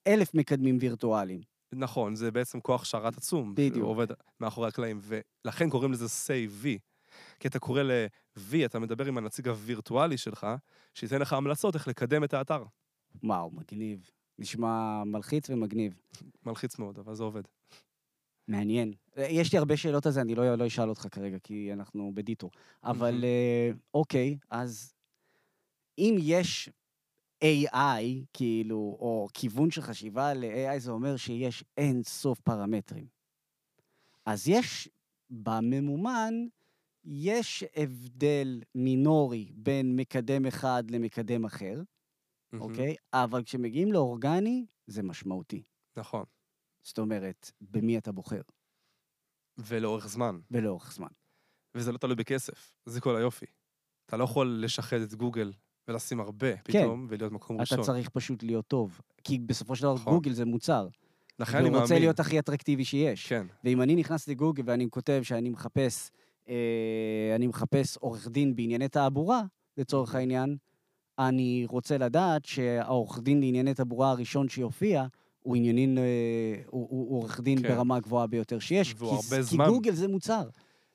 אלף 0.08 0.34
מקדמים 0.34 0.78
וירטואליים. 0.82 1.42
נכון, 1.74 2.16
זה 2.16 2.32
בעצם 2.32 2.60
כוח 2.60 2.84
שרת 2.86 3.18
עצום. 3.18 3.56
בדיוק. 3.56 3.76
שעובד 3.76 4.08
מאחורי 4.42 4.68
הקלעים, 4.68 5.00
ולכן 5.46 5.70
קוראים 5.70 5.92
לזה 5.92 6.06
V. 6.64 6.66
כי 7.39 7.48
אתה 7.48 7.60
קורא 7.60 7.82
ל-V, 7.82 8.65
אתה 8.65 8.79
מדבר 8.79 9.06
עם 9.06 9.17
הנציג 9.17 9.48
הווירטואלי 9.48 10.17
שלך, 10.17 10.48
שייתן 10.94 11.22
לך 11.22 11.34
המלצות 11.34 11.75
איך 11.75 11.88
לקדם 11.88 12.24
את 12.24 12.34
האתר. 12.34 12.63
וואו, 13.24 13.51
מגניב. 13.51 14.10
נשמע 14.39 15.03
מלחיץ 15.03 15.50
ומגניב. 15.50 15.94
מלחיץ 16.46 16.79
מאוד, 16.79 17.00
אבל 17.00 17.15
זה 17.15 17.24
עובד. 17.24 17.41
מעניין. 18.48 18.94
יש 19.17 19.53
לי 19.53 19.60
הרבה 19.60 19.77
שאלות 19.77 20.06
על 20.06 20.12
זה, 20.12 20.22
אני 20.22 20.36
לא, 20.36 20.56
לא 20.56 20.67
אשאל 20.67 20.89
אותך 20.89 21.08
כרגע, 21.12 21.39
כי 21.39 21.74
אנחנו 21.74 22.12
בדיטור. 22.13 22.51
אבל. 22.84 23.24
אה, 23.24 23.72
אוקיי, 23.94 24.38
אז 24.50 24.94
אם 25.98 26.15
יש 26.20 26.70
AI, 27.44 28.25
כאילו, 28.34 28.98
או 29.00 29.27
כיוון 29.34 29.72
של 29.72 29.82
חשיבה 29.82 30.34
ל-AI, 30.34 30.79
זה 30.79 30.91
אומר 30.91 31.17
שיש 31.17 31.63
אין 31.77 32.03
סוף 32.03 32.39
פרמטרים. 32.39 33.06
אז 34.25 34.48
יש, 34.48 34.89
בממומן, 35.29 36.34
יש 37.10 37.64
הבדל 37.76 38.62
מינורי 38.76 39.52
בין 39.56 39.96
מקדם 39.96 40.46
אחד 40.46 40.84
למקדם 40.92 41.46
אחר, 41.46 41.82
מהמם. 42.52 42.64
אוקיי? 42.64 42.96
אבל 43.14 43.44
כשמגיעים 43.44 43.92
לאורגני, 43.92 44.66
זה 44.88 45.04
משמעותי. 45.04 45.64
נכון. 45.98 46.24
זאת 46.84 47.00
אומרת, 47.00 47.52
במי 47.62 47.98
אתה 47.98 48.12
בוחר, 48.12 48.42
ולאורך 49.58 50.08
זמן. 50.08 50.40
ולאורך 50.52 50.94
זמן. 50.94 51.08
וזה 51.76 51.92
לא 51.92 51.98
תלוי 51.98 52.16
בכסף, 52.16 52.76
זה 52.86 53.02
כל 53.02 53.16
היופי. 53.16 53.46
אתה 54.06 54.18
לא 54.18 54.24
יכול 54.24 54.60
לשחד 54.64 54.98
את 54.98 55.14
גוגל 55.14 55.54
ולשים 55.88 56.20
הרבה 56.20 56.58
כן. 56.58 56.64
פתאום, 56.64 57.08
ולהיות 57.10 57.34
מקום 57.34 57.62
ראשון. 57.62 57.80
אתה 57.80 57.88
צריך 57.88 58.10
פשוט 58.10 58.44
להיות 58.44 58.68
טוב. 58.68 59.02
כי 59.24 59.40
בסופו 59.40 59.76
של 59.76 59.82
דבר 59.84 59.94
נכון. 59.94 60.14
גוגל 60.14 60.34
זה 60.34 60.46
מוצר. 60.46 60.88
לכן 61.40 61.58
אני 61.58 61.70
והוא 61.70 61.82
רוצה 61.82 61.94
מאמין. 61.94 62.04
להיות 62.04 62.20
הכי 62.20 62.40
אטרקטיבי 62.40 62.86
שיש. 62.86 63.28
כן, 63.28 63.48
ואם 63.64 63.82
אני 63.82 63.96
נכנס 63.96 64.28
לגוגל 64.28 64.64
ואני 64.66 64.88
כותב 64.90 65.20
שאני 65.24 65.50
מחפש, 65.50 66.12
אני 67.36 67.48
מחפש 67.48 67.98
עורך 67.98 68.27
דין 68.27 68.56
בענייני 68.56 68.88
תעבורה, 68.88 69.42
לצורך 69.77 70.16
העניין, 70.16 70.58
אני 71.20 71.66
רוצה 71.70 71.98
לדעת 71.98 72.46
שהעורך 72.46 73.20
דין 73.20 73.39
לענייני 73.39 73.74
תעבורה 73.74 74.12
הראשון 74.12 74.50
שיופיע, 74.50 75.06
הוא 75.39 75.56
עניינין, 75.56 75.98
אה, 75.98 76.04
הוא, 76.66 76.88
הוא, 76.89 77.10
הוא 77.10 77.18
עורך 77.18 77.39
דין 77.39 77.62
כן. 77.62 77.68
ברמה 77.68 77.96
הגבוהה 77.96 78.27
ביותר 78.27 78.60
שיש. 78.60 78.94
כי, 78.94 79.00
כי 79.30 79.44
זמן. 79.44 79.68
גוגל 79.68 79.92
זה 79.94 80.08
מוצר. 80.08 80.50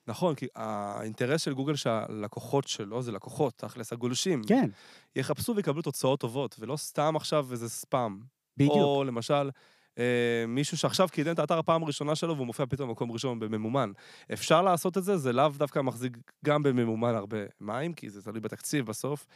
נכון, 0.07 0.35
כי 0.35 0.47
האינטרס 0.55 1.43
של 1.43 1.55
גוגל 1.55 1.77
שהלקוחות 1.77 2.69
שלו, 2.69 3.03
זה 3.03 3.13
לקוחות, 3.13 3.55
תכלס 3.57 3.93
הגולשים, 3.93 4.43
כן, 4.47 4.71
יחפשו 5.17 5.57
ויקבלו 5.57 5.83
תוצאות 5.83 6.21
טובות, 6.21 6.57
ולא 6.59 6.77
סתם 6.77 7.17
עכשיו 7.17 7.47
איזה 7.53 7.69
ספאם. 7.69 8.19
בדיוק. 8.57 8.77
או 8.77 9.05
למשל, 9.05 9.51
אה, 9.99 10.45
מישהו 10.49 10.79
שעכשיו 10.79 11.09
קידם 11.09 11.33
את 11.33 11.39
האתר 11.39 11.59
הפעם 11.59 11.83
הראשונה 11.83 12.15
שלו 12.15 12.37
והוא 12.37 12.47
מופיע 12.47 12.67
פתאום 12.67 12.89
במקום 12.89 13.13
ראשון 13.13 13.39
בממומן. 13.41 13.93
אפשר 14.33 14.63
לעשות 14.63 14.99
את 14.99 15.05
זה, 15.05 15.17
זה 15.17 15.33
לאו 15.33 15.49
דווקא 15.49 15.81
מחזיק 15.81 16.17
גם 16.45 16.63
בממומן 16.63 17.15
הרבה 17.15 17.39
מים, 17.61 17.93
כי 17.93 18.11
זה 18.11 18.23
תלוי 18.23 18.41
בתקציב 18.41 18.87
בסוף. 18.87 19.27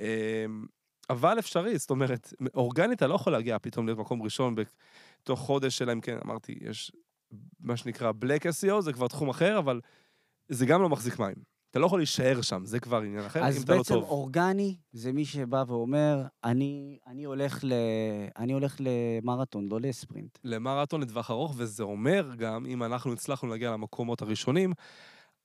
אה, 0.00 0.46
אבל 1.10 1.38
אפשרי, 1.38 1.78
זאת 1.78 1.90
אומרת, 1.90 2.32
אורגנית 2.54 2.98
אתה 2.98 3.06
לא 3.06 3.14
יכול 3.14 3.32
להגיע 3.32 3.58
פתאום 3.58 3.86
להיות 3.86 3.98
מקום 3.98 4.22
ראשון 4.22 4.54
בתוך 4.54 5.40
חודש, 5.40 5.82
אלא 5.82 5.92
אם 5.92 6.00
כן, 6.00 6.18
אמרתי, 6.24 6.58
יש 6.60 6.92
מה 7.60 7.76
שנקרא 7.76 8.12
Black 8.24 8.42
SEO, 8.42 8.80
זה 8.80 8.92
כבר 8.92 9.08
תחום 9.08 9.28
אחר, 9.28 9.58
אבל 9.58 9.80
זה 10.48 10.66
גם 10.66 10.82
לא 10.82 10.88
מחזיק 10.88 11.18
מים. 11.18 11.53
אתה 11.74 11.80
לא 11.80 11.86
יכול 11.86 11.98
להישאר 11.98 12.42
שם, 12.42 12.64
זה 12.64 12.80
כבר 12.80 13.00
עניין 13.00 13.24
אחר, 13.24 13.40
אם 13.40 13.44
אז 13.44 13.62
אתה 13.62 13.72
לא 13.72 13.78
בעצם 13.78 13.94
טוב. 13.94 14.04
אורגני 14.04 14.76
זה 14.92 15.12
מי 15.12 15.24
שבא 15.24 15.64
ואומר, 15.66 16.22
אני, 16.44 16.98
אני, 17.06 17.24
הולך 17.24 17.60
ל, 17.62 17.72
אני 18.38 18.52
הולך 18.52 18.76
למרתון, 18.80 19.68
לא 19.68 19.80
לספרינט. 19.80 20.38
למרתון 20.44 21.00
לטווח 21.00 21.30
ארוך, 21.30 21.54
וזה 21.56 21.82
אומר 21.82 22.30
גם, 22.36 22.66
אם 22.66 22.82
אנחנו 22.82 23.12
הצלחנו 23.12 23.48
להגיע 23.48 23.70
למקומות 23.70 24.22
הראשונים, 24.22 24.72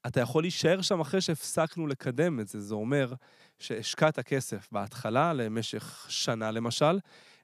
אתה 0.08 0.20
יכול 0.20 0.44
להישאר 0.44 0.82
שם 0.82 1.00
אחרי 1.00 1.22
שהפסקנו 1.22 1.88
לקדם 1.88 2.40
את 2.40 2.48
זה. 2.48 2.62
זה 2.62 2.76
אומר 2.76 3.14
שהשקעת 3.60 4.20
כסף 4.20 4.68
בהתחלה, 4.72 5.34
למשך 5.34 6.06
שנה 6.10 6.52
למשל, 6.52 7.00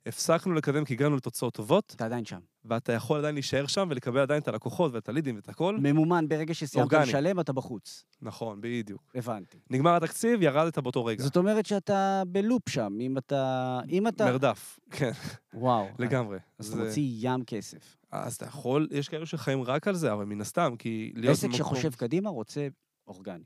הפסקנו 0.06 0.54
לקדם 0.54 0.86
כי 0.86 0.94
הגענו 0.94 1.16
לתוצאות 1.16 1.54
טובות, 1.54 1.94
אתה 1.96 2.06
עדיין 2.06 2.26
שם. 2.26 2.40
ואתה 2.66 2.94
יכול 2.94 3.20
עדיין 3.20 3.36
להישאר 3.36 3.68
שם 3.68 3.88
ולקבל 3.92 4.20
עדיין 4.20 4.42
את 4.42 4.48
הלקוחות 4.48 4.94
ואת 4.94 5.10
הלידים 5.10 5.36
ואת 5.36 5.50
הכל. 5.50 5.78
ממומן, 5.82 6.28
ברגע 6.28 6.54
שסיימת 6.54 6.94
אורגני. 6.94 7.10
לשלם, 7.10 7.40
אתה 7.40 7.54
בחוץ. 7.54 8.04
נכון, 8.22 8.62
בדיוק. 8.62 9.12
הבנתי. 9.16 9.58
נגמר 9.70 9.96
התקציב, 9.96 10.42
ירדת 10.42 10.78
באותו 10.78 11.06
רגע. 11.06 11.24
זאת 11.24 11.38
אומרת 11.38 11.66
שאתה 11.66 12.24
בלופ 12.28 12.70
שם, 12.70 12.98
אם 13.02 13.18
אתה... 13.18 13.80
אם 13.90 14.08
אתה... 14.08 14.26
מרדף, 14.26 14.80
כן, 14.92 15.12
וואו. 15.54 15.86
לגמרי. 16.00 16.38
אז 16.60 16.68
אתה 16.68 16.78
זה- 16.78 16.84
מוציא 16.84 17.04
ים 17.20 17.44
כסף. 17.48 17.98
אז 18.12 18.36
אתה 18.36 18.46
יכול, 18.46 18.88
יש 18.92 19.10
כאלו 19.10 19.26
שחיים 19.26 19.62
רק 19.62 19.88
על 19.88 19.96
זה, 19.96 20.14
אבל 20.14 20.26
מן 20.26 20.42
הסתם, 20.42 20.74
כי 20.80 21.12
להיות 21.16 21.32
עסק 21.34 21.44
במקום- 21.44 21.58
שחושב 21.58 21.94
קדימה 21.94 22.30
רוצה 22.30 22.68
אורגני. 23.08 23.44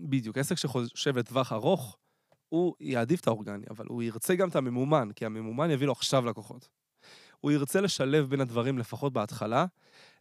בדיוק, 0.00 0.38
עסק 0.38 0.54
שחושב 0.56 1.18
לטווח 1.18 1.52
ארוך, 1.52 1.98
הוא 2.52 2.74
יעדיף 2.80 3.20
את 3.20 3.26
האורגני, 3.26 3.64
אבל 3.70 3.86
הוא 3.88 4.02
ירצה 4.02 4.34
גם 4.34 4.48
את 4.48 4.56
הממומן, 4.56 5.08
כי 5.16 5.26
הממומן 5.26 5.70
יביא 5.70 5.86
לו 5.86 5.92
עכשיו 5.92 6.26
לקוחות. 6.26 6.68
הוא 7.40 7.50
ירצה 7.50 7.80
לשלב 7.80 8.30
בין 8.30 8.40
הדברים, 8.40 8.78
לפחות 8.78 9.12
בהתחלה, 9.12 9.66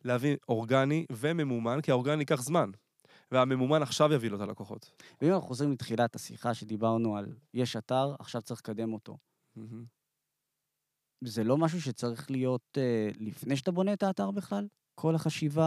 להביא 0.06 0.36
אורגני 0.50 1.06
וממומן, 1.12 1.82
כי 1.82 1.92
האורגני 1.92 2.20
ייקח 2.20 2.42
זמן. 2.42 2.72
והממומן 3.32 3.82
עכשיו 3.82 4.14
יביא 4.14 4.30
לו 4.30 4.36
את 4.36 4.42
הלקוחות. 4.42 4.92
ואם 5.22 5.34
אנחנו 5.34 5.48
חוזרים 5.48 5.72
לתחילת 5.72 6.16
השיחה 6.16 6.54
שדיברנו 6.54 7.18
על 7.18 7.36
יש 7.54 7.76
אתר, 7.76 8.16
עכשיו 8.20 8.42
צריך 8.42 8.62
לקדם 8.62 8.94
אותו. 8.94 9.18
מהמם. 9.56 9.86
זה 11.24 11.44
לא 11.44 11.58
משהו 11.58 11.82
שצריך 11.82 12.32
להיות 12.32 12.78
אה, 12.78 13.10
לפני 13.20 13.58
שאתה 13.58 13.72
בונה 13.72 13.94
את 13.94 14.04
האתר 14.04 14.32
בכלל? 14.32 14.68
כל 14.96 15.16
החשיבה 15.16 15.66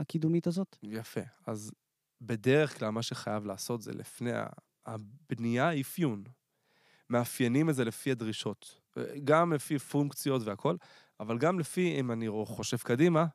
הקידומית 0.00 0.46
הזאת? 0.46 0.76
יפה. 0.82 1.20
אז 1.46 1.72
בדרך 2.20 2.78
כלל 2.78 2.90
מה 2.90 3.02
שחייב 3.02 3.46
לעשות 3.46 3.82
זה 3.82 3.92
לפני 3.92 4.30
הבנייה, 4.88 5.80
אפיון. 5.80 6.24
מאפיינים 7.10 7.70
את 7.70 7.74
זה 7.74 7.84
לפי 7.84 8.10
הדרישות. 8.10 8.80
גם 9.24 9.52
לפי 9.52 9.78
פונקציות 9.78 10.42
והכל, 10.44 10.76
אבל 11.20 11.38
גם 11.38 11.60
לפי, 11.60 12.00
אם 12.00 12.12
אני 12.12 12.28
חושב 12.46 12.76
קדימה, 12.76 13.26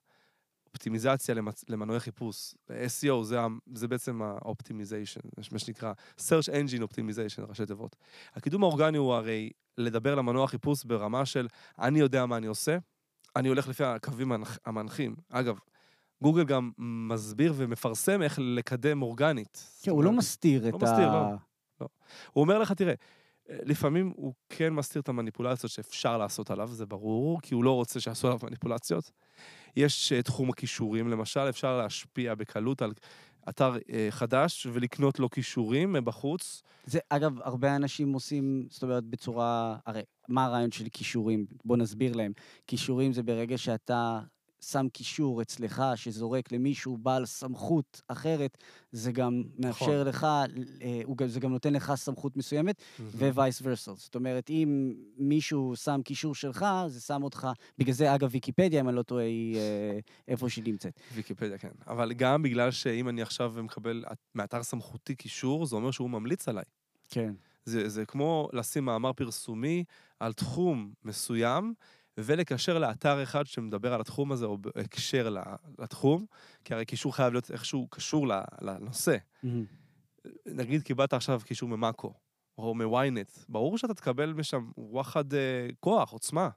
אופטימיזציה 0.74 1.36
למצ... 1.36 1.63
למנועי 1.69 2.00
חיפוש. 2.00 2.55
SEO 2.67 3.24
זה, 3.24 3.38
זה 3.74 3.88
בעצם 3.88 4.22
ה-Optimization, 4.22 5.41
מה 5.51 5.60
שנקרא 5.60 5.93
Search 6.17 6.50
Engine 6.50 6.83
Optimization, 6.83 7.50
ראשי 7.50 7.65
תיבות. 7.65 7.95
הקידום 8.33 8.63
האורגני 8.63 8.98
הוא 8.98 9.13
הרי 9.13 9.50
לדבר 9.77 10.15
למנוע 10.15 10.48
חיפוש 10.48 10.83
ברמה 10.83 11.25
של 11.25 11.48
אני 11.79 12.00
יודע 12.00 12.25
מה 12.25 12.38
אני 12.38 12.48
עושה, 12.48 12.77
אני 13.36 13.48
הולך 13.48 13.67
לפי 13.67 13.83
הקווים 13.83 14.31
המנח- 14.31 14.57
המנחים. 14.65 15.15
אגב, 15.29 15.60
גוגל 16.24 16.44
גם 16.44 16.72
מסביר 16.77 17.53
ומפרסם 17.56 18.22
איך 18.22 18.39
לקדם 18.42 19.01
אורגנית. 19.01 19.68
כן, 19.82 19.92
הוא 19.92 20.03
לא 20.03 20.12
מסתיר 20.12 20.68
את 20.68 20.74
לא 20.74 20.77
ה... 20.77 20.84
מסתיר, 20.84 21.12
לא. 21.82 21.88
הוא 22.34 22.42
אומר 22.42 22.60
לך, 22.60 22.72
תראה, 22.72 22.94
לפעמים 23.50 24.13
הוא 24.15 24.34
כן 24.50 24.74
מסתיר 24.74 25.01
את 25.01 25.10
המניפולציות 25.10 25.72
שאפשר 25.72 26.18
לעשות 26.18 26.51
עליו, 26.51 26.68
זה 26.68 26.86
ברור, 26.86 27.42
כי 27.42 27.53
הוא 27.53 27.63
לא 27.63 27.72
רוצה 27.72 28.00
שיעשו 28.00 28.27
עליו 28.27 28.39
מניפולציות. 28.44 29.12
יש 29.75 30.12
אה, 30.12 30.22
תחום 30.22 30.50
הכישורים, 30.50 31.08
למשל, 31.08 31.50
אפשר 31.50 31.77
להשפיע 31.77 32.36
בקלות 32.36 32.82
על 32.82 32.94
אתר 33.50 33.77
אה, 33.89 34.08
חדש 34.10 34.68
ולקנות 34.74 35.20
לו 35.20 35.30
כישורים 35.30 35.94
מבחוץ. 35.94 36.62
זה, 36.86 37.00
אגב, 37.10 37.42
הרבה 37.42 37.75
אנשים 37.75 38.13
עושים, 38.13 38.68
זאת 38.70 38.84
אומרת, 38.84 39.03
בצורה... 39.03 39.77
הרי, 39.86 40.01
מה 40.27 40.46
הרעיון 40.46 40.72
של 40.72 40.86
כישורים? 40.94 41.46
בוא 41.65 41.77
נסביר 41.77 42.13
להם. 42.13 42.32
כישורים 42.68 43.13
זה 43.13 43.24
ברגע 43.24 43.58
שאתה 43.58 44.20
שם 44.63 44.88
קישור 44.93 45.41
אצלך, 45.41 45.84
שזורק 45.96 46.51
למישהו 46.51 46.98
בעל 46.98 47.25
סמכות 47.25 48.01
אחרת, 48.08 48.58
זה 48.91 49.12
גם 49.12 49.43
מאפשר 49.60 50.03
לך, 50.03 50.27
אה, 50.82 51.27
זה 51.27 51.39
גם 51.39 51.51
נותן 51.51 51.74
לך 51.74 51.93
סמכות 51.96 52.38
מסוימת, 52.38 52.82
ו-vice 53.00 53.63
versa. 53.63 53.96
זאת 53.96 54.15
אומרת, 54.15 54.50
אם 54.50 54.93
מישהו 55.17 55.75
שם 55.75 56.01
קישור 56.05 56.36
שלך, 56.36 56.65
זה 56.88 57.01
שם 57.01 57.24
אותך... 57.24 57.48
בגלל 57.77 57.93
זה, 57.93 58.15
אגב, 58.15 58.29
ויקיפדיה, 58.32 58.79
אם 58.79 58.89
אני 58.89 58.96
לא 58.96 59.03
טועה, 59.03 59.24
היא 59.24 59.58
אה, 59.58 60.00
איפה 60.27 60.50
שהיא 60.50 60.63
נמצאת. 60.67 61.00
ויקיפדיה, 61.13 61.58
כן. 61.58 61.72
אבל 61.88 62.13
גם 62.13 62.41
בגלל 62.41 62.72
שאם 62.72 63.10
אני 63.10 63.22
עכשיו 63.22 63.53
מקבל 63.63 64.03
מאתר 64.36 64.63
סמכותי 64.63 65.15
קישור, 65.15 65.65
זה 65.65 65.75
אומר 65.75 65.91
שהוא 65.91 66.10
ממליץ 66.10 66.48
עליי. 66.48 66.63
כן. 67.10 67.34
זה, 67.65 67.89
זה 67.89 68.05
כמו 68.05 68.50
לשים 68.53 68.86
מאמר 68.86 69.13
פרסומי 69.13 69.84
על 70.20 70.34
תחום 70.34 70.93
מסוים, 71.03 71.74
ולקשר 72.17 72.79
לאתר 72.79 73.23
אחד 73.23 73.45
שמדבר 73.45 73.93
על 73.93 74.02
התחום 74.02 74.32
הזה, 74.32 74.45
או 74.45 74.58
בהקשר 74.58 75.36
לתחום, 75.80 76.26
כי 76.65 76.73
הרי 76.73 76.86
קישור 76.86 77.15
חייב 77.15 77.34
להיות 77.34 77.52
איכשהו 77.52 77.88
קשור 77.89 78.28
לנושא. 78.62 79.17
נגיד 80.45 80.84
קיבלת 80.84 81.13
עכשיו 81.13 81.41
קישור 81.45 81.69
ממאקו, 81.69 82.13
או 82.58 82.76
מוויינט, 82.76 83.30
ברור 83.49 83.78
שאתה 83.78 83.93
תקבל 83.93 84.34
משם 84.34 84.71
וואחד 84.78 85.34
אה, 85.34 85.67
כוח, 85.80 86.12
עוצמה. 86.12 86.49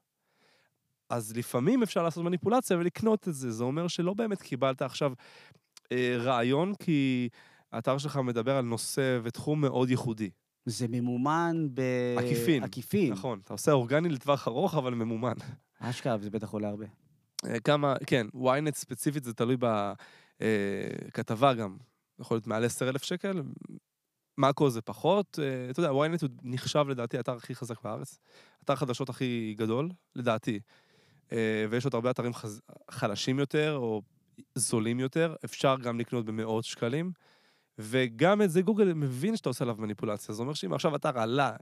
אז 1.11 1.37
לפעמים 1.37 1.83
אפשר 1.83 2.03
לעשות 2.03 2.25
מניפולציה 2.25 2.77
ולקנות 2.77 3.29
את 3.29 3.35
זה. 3.35 3.51
זה 3.51 3.65
אומר 3.65 3.89
שלא 3.89 4.15
באמת 4.15 4.43
קיבלת 4.43 4.83
עכשיו 4.83 5.13
אה, 5.93 6.17
רעיון, 6.19 6.75
כי 6.75 7.29
האתר 7.73 7.99
שלך 7.99 8.17
מדבר 8.17 8.57
על 8.57 8.65
נושא 8.65 9.19
ותחום 9.23 9.61
מאוד 9.61 9.91
ייחודי. 9.91 10.31
זה 10.67 10.87
ממומן 10.89 11.69
ב... 11.75 11.81
עקיפין. 12.19 12.65
עקיפין. 12.65 13.13
נכון, 13.13 13.41
אתה 13.45 13.55
עושה 13.55 13.73
אורגני 13.73 14.09
לטווח 14.09 14.49
ארוך, 14.49 14.75
אבל 14.75 14.95
ממומן. 14.95 15.35
אשכרה, 15.79 16.19
זה 16.19 16.31
בטח 16.31 16.51
עולה 16.51 16.69
הרבה. 16.69 16.87
אה, 17.45 17.61
כמה, 17.61 17.95
כן, 18.07 18.27
ynet 18.35 18.75
ספציפית 18.75 19.25
זה 19.25 19.35
תלוי 19.35 19.57
בכתבה 20.41 21.55
גם. 21.55 21.77
יכול 22.21 22.35
להיות 22.35 22.47
מעל 22.47 22.65
10,000 22.65 23.03
שקל, 23.03 23.43
מאקו 24.39 24.71
זה 24.71 24.83
פחות. 24.83 25.39
אה, 25.43 25.71
אתה 25.71 25.81
יודע, 25.81 25.91
ynet 25.91 26.23
הוא 26.23 26.31
נחשב 26.43 26.85
לדעתי 26.89 27.17
האתר 27.17 27.33
הכי 27.33 27.55
חזק 27.55 27.83
בארץ. 27.83 28.19
אתר 28.65 28.77
חדשות 28.77 29.09
הכי 29.09 29.55
גדול, 29.59 29.91
לדעתי. 30.17 30.61
אה, 31.33 31.67
ויש 31.71 31.85
עוד 31.85 31.95
הרבה 31.95 32.11
אתרים 32.11 32.35
חז... 32.35 32.61
חלשים 32.91 33.39
יותר, 33.39 33.77
או 33.77 34.03
זולים 34.55 35.01
יותר. 35.01 35.35
אפשר 35.45 35.77
גם 35.83 36.01
לקנות 36.01 36.25
במאות 36.25 36.65
שקלים. 36.65 37.13
וגם 37.79 38.43
את 38.43 38.51
זה 38.51 38.63
גוגל 38.63 38.93
מבין 38.93 39.37
שאתה 39.37 39.49
עושה 39.49 39.65
עליו 39.65 39.77
מניפולציה. 39.79 40.35
זה 40.35 40.43
אומר 40.43 40.55
שאם 40.55 40.73
עכשיו 40.73 40.97
אתר 40.97 41.19
עלה 41.19 41.57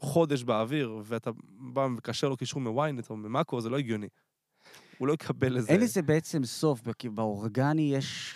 חודש 0.00 0.42
באוויר, 0.42 1.00
ואתה 1.04 1.30
בא 1.72 1.80
ומקשר 1.80 2.28
לו 2.28 2.36
קישור 2.36 2.60
מוויינט 2.60 3.10
או 3.10 3.16
ממאקו, 3.16 3.60
זה 3.60 3.68
לא 3.68 3.78
הגיוני. 3.78 4.08
הוא 4.98 5.08
לא 5.08 5.12
יקבל 5.12 5.56
לזה. 5.56 5.72
אין 5.72 5.80
לזה 5.80 6.02
בעצם 6.02 6.44
סוף, 6.44 6.80
כי 6.98 7.08
באורגני 7.08 7.94
יש 7.94 8.34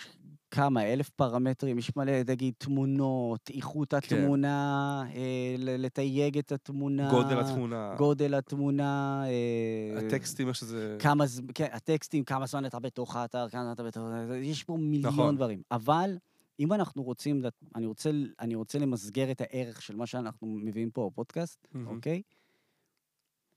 כמה, 0.51 0.83
אלף 0.93 1.09
פרמטרים, 1.09 1.77
יש 1.77 1.95
מלא, 1.95 2.11
נגיד, 2.27 2.53
תמונות, 2.57 3.49
איכות 3.53 3.93
כן. 3.93 3.97
התמונה, 3.97 5.03
אה, 5.15 5.55
ל- 5.57 5.85
לתייג 5.85 6.37
את 6.37 6.51
התמונה. 6.51 7.09
גודל 7.11 7.39
התמונה, 7.39 7.95
גודל 7.97 8.33
התמונה. 8.33 9.23
אה, 9.25 10.07
הטקסטים, 10.07 10.49
יש 10.49 10.61
איזה... 10.61 10.97
כמה 10.99 11.25
כן, 11.55 11.67
הטקסטים, 11.71 12.23
כמה 12.23 12.45
זמן 12.45 12.65
אתה 12.65 12.79
בתוך 12.79 13.15
האתר, 13.15 13.49
כמה 13.49 13.71
אתה 13.71 13.83
בתוך... 13.83 14.03
יש 14.41 14.63
פה 14.63 14.77
מיליון 14.77 15.13
נכון. 15.13 15.35
דברים. 15.35 15.61
אבל 15.71 16.17
אם 16.61 16.73
אנחנו 16.73 17.03
רוצים, 17.03 17.41
אני 17.75 17.85
רוצה, 17.85 18.09
אני 18.39 18.55
רוצה 18.55 18.79
למסגר 18.79 19.31
את 19.31 19.41
הערך 19.41 19.81
של 19.81 19.95
מה 19.95 20.05
שאנחנו 20.05 20.47
מביאים 20.47 20.91
פה 20.91 21.09
בפודקאסט, 21.13 21.67
מהמם. 21.71 21.95
אוקיי? 21.95 22.21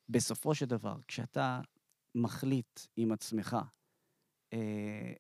בסופו 0.09 0.55
של 0.55 0.67
דבר, 0.67 0.97
כשאתה 1.09 1.61
מחליט 2.15 2.81
עם 2.97 3.13
עצמך, 3.13 3.57
אה, 4.53 5.13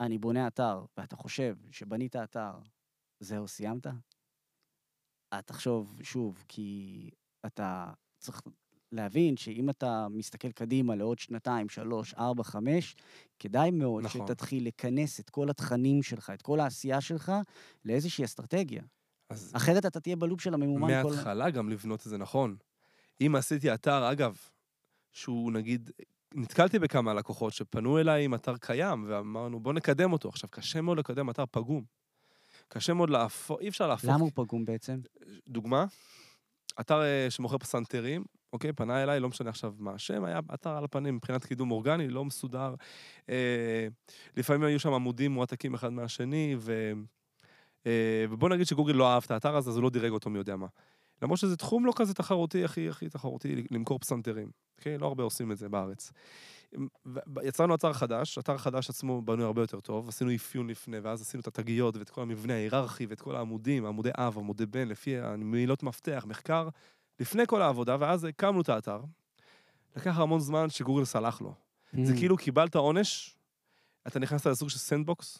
אני 0.00 0.18
בונה 0.18 0.46
אתר, 0.46 0.84
ואתה 0.96 1.16
חושב 1.16 1.56
שבנית 1.70 2.16
אתר, 2.16 2.52
זהו, 3.20 3.48
סיימת? 3.48 3.86
אה, 5.32 5.42
תחשוב 5.42 6.00
שוב, 6.02 6.44
כי 6.48 7.10
אתה 7.46 7.92
צריך 8.18 8.42
להבין 8.92 9.36
שאם 9.36 9.70
אתה 9.70 10.06
מסתכל 10.10 10.52
קדימה 10.52 10.94
לעוד 10.94 11.18
שנתיים, 11.18 11.68
שלוש, 11.68 12.14
ארבע, 12.14 12.42
חמש, 12.42 12.96
כדאי 13.38 13.70
מאוד 13.70 14.04
נכון. 14.04 14.26
שתתחיל 14.26 14.66
לכנס 14.66 15.20
את 15.20 15.30
כל 15.30 15.50
התכנים 15.50 16.02
שלך, 16.02 16.30
את 16.34 16.42
כל 16.42 16.60
העשייה 16.60 17.00
שלך, 17.00 17.32
לאיזושהי 17.84 18.24
אסטרטגיה. 18.24 18.82
אז 19.30 19.52
אחרת 19.56 19.86
אתה 19.86 20.00
תהיה 20.00 20.16
בלופ 20.16 20.40
של 20.40 20.54
הממומן 20.54 21.02
כל... 21.02 21.08
מההתחלה 21.08 21.50
גם 21.50 21.68
לבנות 21.68 22.00
את 22.00 22.10
זה 22.10 22.18
נכון. 22.18 22.56
אם 23.20 23.34
עשיתי 23.36 23.74
אתר, 23.74 24.12
אגב, 24.12 24.36
שהוא 25.12 25.52
נגיד, 25.52 25.90
נתקלתי 26.34 26.78
בכמה 26.78 27.14
לקוחות 27.14 27.52
שפנו 27.52 27.98
אליי 27.98 28.24
עם 28.24 28.34
אתר 28.34 28.56
קיים, 28.56 29.04
ואמרנו, 29.08 29.60
בוא 29.60 29.72
נקדם 29.72 30.12
אותו. 30.12 30.28
עכשיו, 30.28 30.50
קשה 30.50 30.80
מאוד 30.80 30.98
לקדם 30.98 31.30
אתר 31.30 31.44
פגום. 31.50 31.84
קשה 32.68 32.94
מאוד 32.94 33.10
להפוך, 33.10 33.60
אי 33.60 33.68
אפשר 33.68 33.88
להפוך. 33.88 34.10
למה 34.10 34.22
הוא 34.22 34.30
פגום 34.34 34.64
בעצם? 34.64 35.00
דוגמה, 35.48 35.86
אתר 36.80 37.02
אה, 37.02 37.26
שמוכר 37.30 37.58
פסנתרים, 37.58 38.24
אוקיי, 38.52 38.72
פנה 38.72 39.02
אליי, 39.02 39.20
לא 39.20 39.28
משנה 39.28 39.50
עכשיו 39.50 39.74
מה 39.78 39.92
השם, 39.92 40.24
היה 40.24 40.40
אתר 40.54 40.70
על 40.70 40.84
הפנים 40.84 41.16
מבחינת 41.16 41.44
קידום 41.44 41.70
אורגני, 41.70 42.08
לא 42.08 42.24
מסודר. 42.24 42.74
אה, 43.28 43.88
לפעמים 44.36 44.62
היו 44.62 44.80
שם 44.80 44.92
עמודים 44.92 45.32
מועתקים 45.32 45.74
אחד 45.74 45.92
מהשני, 45.92 46.56
ו... 46.58 46.92
אה, 47.86 48.24
ובוא 48.30 48.48
נגיד 48.48 48.66
שגוגל 48.66 48.92
לא 48.92 49.08
אהב 49.12 49.22
את 49.26 49.30
האתר 49.30 49.56
הזה, 49.56 49.70
אז 49.70 49.76
הוא 49.76 49.82
לא 49.82 49.90
דירג 49.90 50.10
אותו 50.10 50.30
מי 50.30 50.38
יודע 50.38 50.56
מה. 50.56 50.66
למרות 51.22 51.38
שזה 51.38 51.56
תחום 51.56 51.86
לא 51.86 51.92
כזה 51.96 52.14
תחרותי, 52.14 52.64
הכי 52.64 52.88
הכי 52.88 53.08
תחרותי, 53.08 53.64
למכור 53.70 53.98
פסנתרים. 53.98 54.50
אוקיי? 54.78 54.98
לא 54.98 55.06
הרבה 55.06 55.22
עושים 55.22 55.52
את 55.52 55.58
זה 55.58 55.68
בארץ. 55.68 56.12
יצרנו 57.42 57.74
אתר 57.74 57.92
חדש, 57.92 58.38
אתר 58.38 58.58
חדש 58.58 58.90
עצמו 58.90 59.22
בנוי 59.22 59.44
הרבה 59.44 59.62
יותר 59.62 59.80
טוב, 59.80 60.08
עשינו 60.08 60.34
אפיון 60.34 60.66
לפני, 60.70 60.98
ואז 60.98 61.22
עשינו 61.22 61.40
את 61.40 61.46
התגיות 61.46 61.96
ואת 61.96 62.10
כל 62.10 62.22
המבנה 62.22 62.52
ההיררכי 62.54 63.06
ואת 63.06 63.20
כל 63.20 63.36
העמודים, 63.36 63.86
עמודי 63.86 64.10
אב, 64.18 64.38
עמודי 64.38 64.66
בן, 64.66 64.88
לפי 64.88 65.18
המילות 65.18 65.82
מפתח, 65.82 66.24
מחקר, 66.28 66.68
לפני 67.20 67.46
כל 67.46 67.62
העבודה, 67.62 67.96
ואז 68.00 68.24
הקמנו 68.24 68.60
את 68.60 68.68
האתר. 68.68 69.00
לקח 69.96 70.18
המון 70.18 70.40
זמן 70.40 70.70
שגוגל 70.70 71.04
סלח 71.04 71.40
לו. 71.40 71.54
זה 72.04 72.12
Mm. 72.12 72.16
כאילו 72.16 72.36
קיבלת 72.36 72.74
עונש, 72.74 73.36
אתה 74.06 74.18
נכנסת 74.18 74.46
לסוג 74.46 74.68
של 74.68 74.78
sandbox, 74.78 75.38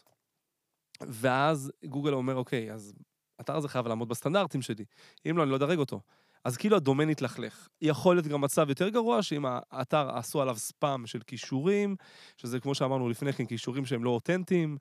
ואז 1.00 1.72
גוגל 1.84 2.12
אומר, 2.12 2.34
אוקיי, 2.36 2.72
אז 2.72 2.94
האתר 3.38 3.56
הזה 3.56 3.68
חייב 3.68 3.86
לעמוד 3.88 4.08
בסטנדרטים 4.08 4.62
שלי, 4.62 4.84
אם 5.30 5.36
לא, 5.36 5.42
אני 5.42 5.50
לא 5.50 5.56
אדרג 5.56 5.78
אותו. 5.78 6.00
אז 6.46 6.56
כאילו 6.56 6.76
הדומיין 6.76 7.08
התלכלך. 7.08 7.68
יכול 7.82 8.16
להיות 8.16 8.26
גם 8.26 8.40
מצב 8.40 8.68
יותר 8.68 8.88
גרוע, 8.88 9.22
שאם 9.22 9.44
האתר 9.70 10.10
עשו 10.16 10.42
עליו 10.42 10.56
ספאם 10.56 11.06
של 11.06 11.20
קישורים, 11.26 11.96
שזה 12.36 12.60
כמו 12.60 12.74
שאמרנו 12.74 13.08
לפני 13.08 13.32
כן, 13.32 13.46
קישורים 13.46 13.86
שהם 13.86 14.04
לא 14.04 14.10
אותנטיים, 14.10 14.76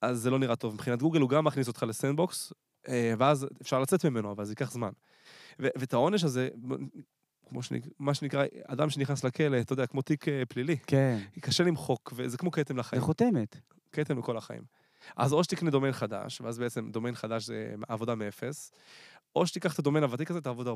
אז 0.00 0.18
זה 0.18 0.30
לא 0.30 0.38
נראה 0.38 0.56
טוב. 0.56 0.74
מבחינת 0.74 1.02
גוגל 1.02 1.20
הוא 1.20 1.30
גם 1.30 1.44
מכניס 1.44 1.68
אותך 1.68 1.82
ל 1.88 1.95
sandbox, 1.95 2.52
אה, 2.88 3.14
ואז 3.18 3.46
אפשר 3.62 3.80
לצאת 3.80 4.04
ממנו, 4.04 4.32
אבל 4.32 4.44
זה 4.44 4.52
ייקח 4.52 4.70
זמן. 4.70 4.90
ו- 5.62 5.68
ואת 5.78 5.92
העונש 5.92 6.24
הזה, 6.24 6.48
כמו 7.48 7.62
שנק... 7.62 7.82
מה 7.98 8.14
שנקרא, 8.14 8.44
אדם 8.66 8.90
שנכנס 8.90 9.24
לכלא, 9.24 9.60
אתה 9.60 9.72
יודע, 9.72 9.86
כמו 9.86 10.02
תיק 10.02 10.28
אה, 10.28 10.42
פלילי, 10.48 10.76
כן, 10.86 11.18
קשה 11.40 11.64
למחוק, 11.64 12.12
וזה 12.16 12.38
כמו 12.38 12.50
כתם 12.50 12.74
זה 12.74 12.80
לחיים. 12.80 13.02
חותמת. 13.02 13.56
כתם 13.92 14.18
לכל 14.18 14.36
החיים. 14.36 14.62
אז 15.16 15.32
או 15.32 15.44
שתקנה 15.44 15.70
דומיין 15.70 15.92
חדש, 15.92 16.40
ואז 16.40 16.58
בעצם 16.58 16.90
דומיין 16.90 17.14
חדש 17.14 17.46
זה 17.46 17.74
עבודה 17.88 18.14
מאפס, 18.14 18.72
או 19.36 19.46
שתיקח 19.46 19.74
את 19.74 19.78
הדומיין 19.78 20.04
הוותיק 20.04 20.30
הזה, 20.30 20.40
תעבוד 20.40 20.68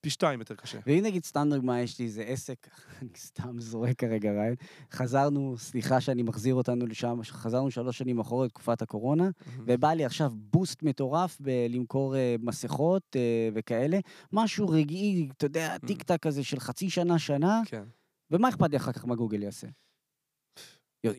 פי 0.00 0.10
שתיים 0.10 0.40
יותר 0.40 0.54
קשה. 0.54 0.78
ואם 0.86 1.00
נגיד 1.04 1.24
סתם 1.24 1.48
דוגמה, 1.50 1.80
יש 1.80 1.98
לי 1.98 2.04
איזה 2.04 2.22
עסק, 2.22 2.68
אני 3.02 3.08
סתם 3.16 3.60
זורק 3.60 3.98
כרגע 3.98 4.32
רעיון, 4.32 4.56
חזרנו, 4.92 5.54
סליחה 5.58 6.00
שאני 6.00 6.22
מחזיר 6.22 6.54
אותנו 6.54 6.86
לשם, 6.86 7.20
חזרנו 7.22 7.70
שלוש 7.70 7.98
שנים 7.98 8.20
אחורה 8.20 8.46
לתקופת 8.46 8.82
הקורונה, 8.82 9.30
ובא 9.58 9.92
לי 9.92 10.04
עכשיו 10.04 10.32
בוסט 10.34 10.82
מטורף 10.82 11.36
בלמכור 11.40 12.16
אה, 12.16 12.36
מסכות 12.42 13.16
אה, 13.16 13.48
וכאלה, 13.54 13.98
משהו 14.32 14.68
רגעי, 14.68 15.28
אתה 15.36 15.46
יודע, 15.46 15.78
טיק 15.78 16.02
טק 16.02 16.22
כזה 16.22 16.44
של 16.44 16.60
חצי 16.60 16.90
שנה, 16.90 17.18
שנה, 17.18 17.62
כן. 17.66 17.84
ומה 18.30 18.48
אכפת 18.48 18.70
לי 18.70 18.76
אחר 18.76 18.92
כך 18.92 19.04
מה 19.04 19.14
גוגל 19.14 19.42
יעשה? 19.42 19.66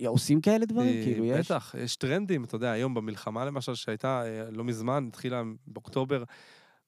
עושים 0.06 0.42
כאלה 0.42 0.66
דברים? 0.66 0.98
אה, 0.98 1.04
כאילו, 1.04 1.26
יש? 1.26 1.52
בטח, 1.52 1.76
יש 1.78 1.96
טרנדים, 1.96 2.44
אתה 2.44 2.56
יודע, 2.56 2.72
היום 2.72 2.94
במלחמה 2.94 3.46
למשל, 3.46 3.76
שהייתה 3.76 4.24
לא 4.52 4.64
מזמן, 4.64 5.06
התחילה 5.08 5.42
באוקטובר, 5.68 6.24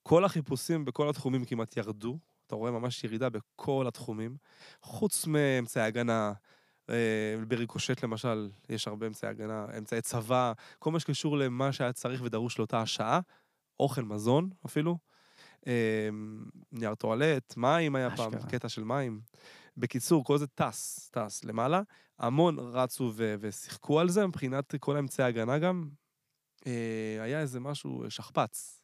כל 0.04 0.26
החיפושים 0.26 0.86
בכל 0.86 1.10
התחומים 1.10 1.46
כמעט 1.46 1.78
ירדו. 1.78 2.18
אתה 2.48 2.56
רואה 2.56 2.72
ממש 2.72 3.04
ירידה 3.04 3.30
בכל 3.30 3.86
התחומים, 3.88 4.38
חוץ 4.82 5.28
מאמצעי 5.28 5.84
הגנה. 5.84 6.34
אה, 6.90 7.36
בריקושט 7.48 8.04
למשל, 8.04 8.50
יש 8.70 8.88
הרבה 8.88 9.08
אמצעי 9.08 9.30
הגנה, 9.30 9.66
אמצעי 9.78 10.02
צבא, 10.02 10.54
כל 10.80 10.92
מה 10.92 11.00
שקשור 11.00 11.38
למה 11.38 11.72
שהיה 11.72 11.94
צריך 11.94 12.22
ודרוש 12.24 12.60
לאותה 12.60 12.82
השעה, 12.82 13.20
אוכל, 13.80 14.02
מזון 14.02 14.50
אפילו, 14.66 14.98
אה, 15.68 16.10
נייר 16.72 16.96
טואלט, 16.96 17.58
מים 17.58 17.96
היה 17.96 18.16
פעם, 18.16 18.34
אשכרה. 18.34 18.50
קטע 18.50 18.70
של 18.70 18.84
מים. 18.84 19.22
בקיצור, 19.78 20.24
כל 20.24 20.38
זה 20.38 20.48
טס, 20.48 21.10
טס 21.12 21.44
למעלה. 21.44 21.82
המון 22.20 22.60
רצו 22.60 23.12
ו- 23.16 23.36
ושיחקו 23.40 24.00
על 24.00 24.10
זה, 24.10 24.28
מבחינת 24.28 24.76
כל 24.80 24.96
האמצעי 24.96 25.26
ההגנה 25.26 25.60
גם. 25.60 25.90
אה, 26.68 27.18
היה 27.24 27.42
איזה 27.42 27.60
משהו, 27.60 28.04
שכפ"ץ. 28.10 28.83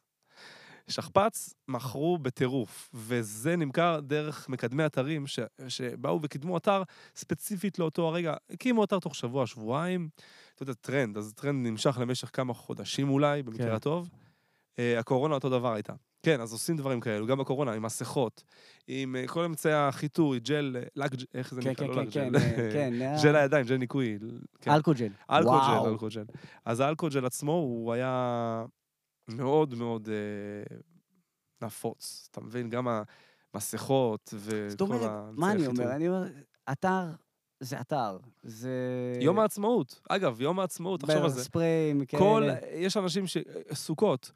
שכפ"ץ 0.90 1.54
מכרו 1.68 2.18
בטירוף, 2.18 2.90
וזה 2.94 3.56
נמכר 3.56 4.00
דרך 4.02 4.48
מקדמי 4.48 4.86
אתרים 4.86 5.26
ש- 5.26 5.38
שבאו 5.68 6.20
וקידמו 6.22 6.56
אתר 6.56 6.82
ספציפית 7.16 7.78
לאותו 7.78 8.08
הרגע. 8.08 8.34
הקימו 8.50 8.84
אתר 8.84 8.98
תוך 8.98 9.14
שבוע, 9.14 9.46
שבועיים. 9.46 10.08
אתה 10.54 10.62
יודע, 10.62 10.72
טרנד, 10.80 11.16
אז 11.18 11.32
טרנד 11.36 11.66
נמשך 11.66 11.98
למשך 12.00 12.30
כמה 12.32 12.54
חודשים 12.54 13.10
אולי, 13.10 13.42
במקרה 13.42 13.66
כן. 13.66 13.74
הטוב. 13.74 14.08
אה, 14.78 14.98
הקורונה 14.98 15.34
אותו 15.34 15.48
דבר 15.48 15.72
הייתה. 15.72 15.92
כן, 16.22 16.40
אז 16.40 16.52
עושים 16.52 16.76
דברים 16.76 17.00
כאלו, 17.00 17.26
גם 17.26 17.38
בקורונה, 17.38 17.72
עם 17.72 17.82
מסכות, 17.82 18.42
עם 18.86 19.16
אה, 19.16 19.26
כל 19.26 19.44
אמצעי 19.44 19.72
החיטוי, 19.72 20.40
ג'ל, 20.40 20.76
אה, 20.76 20.82
לק, 20.96 21.10
איך 21.34 21.54
זה 21.54 21.62
כן, 21.62 21.70
נקרא? 21.70 21.86
כן, 21.86 21.92
לא 21.92 22.04
כן, 22.04 22.10
כן, 22.10 22.30
ג'ל. 22.32 22.38
כן. 22.72 23.16
ג'ל 23.22 23.36
הידיים, 23.36 23.66
ג'ל 23.66 23.76
ניקוי. 23.76 24.18
כן. 24.60 24.70
אלכוג'ל, 24.70 25.08
וואו. 25.30 25.88
אלכוג'ל. 25.92 26.24
אז 26.64 26.80
האלכוג'ל 26.80 27.26
עצמו, 27.26 27.52
הוא 27.52 27.92
היה 27.92 28.64
מאוד 29.28 29.74
מאוד 29.74 30.08
אה, 30.08 30.76
נפוץ. 31.62 32.28
אתה 32.30 32.40
מבין? 32.40 32.70
גם 32.70 32.88
המסכות 33.54 34.34
וכל 34.36 34.68
זאת 34.68 34.80
אומרת, 34.80 35.10
מה 35.32 35.52
אני. 35.52 35.66
אומר? 35.66 35.96
אני 35.96 36.08
אומר, 36.08 36.24
אתר 36.72 37.04
זה 37.60 37.80
אתר. 37.80 38.18
זה... 38.42 38.70
יום 39.20 39.38
העצמאות. 39.38 40.00
אגב, 40.08 40.40
יום 40.40 40.60
העצמאות, 40.60 41.00
תחשוב 41.00 41.22
על 41.22 41.30
זה. 41.30 41.44
ספריים 41.44 42.04
כאלה. 42.04 42.22
כל, 42.22 42.42
יש 42.74 42.96
אנשים 42.96 43.26
ש... 43.26 43.36
סוכות, 43.72 44.32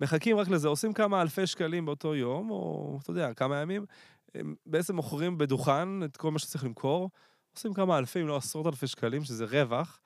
מחכים 0.00 0.36
רק 0.36 0.48
לזה, 0.48 0.68
עושים 0.68 0.92
כמה 0.92 1.22
אלפי 1.22 1.46
שקלים 1.46 1.84
באותו 1.84 2.14
יום, 2.14 2.50
או 2.50 2.98
אתה 3.02 3.10
יודע, 3.10 3.34
כמה 3.34 3.56
ימים, 3.56 3.86
הם 4.34 4.54
בעצם 4.66 4.96
מוכרים 4.96 5.38
בדוכן 5.38 6.02
את 6.04 6.16
כל 6.16 6.30
מה 6.30 6.38
שצריך 6.38 6.64
למכור, 6.64 7.10
עושים 7.54 7.74
כמה 7.74 7.98
אלפי, 7.98 8.20
אם 8.20 8.26
לא 8.26 8.36
עשרות 8.36 8.66
אלפי 8.66 8.86
שקלים, 8.86 9.24
שזה 9.24 9.44
רווח. 9.44 10.00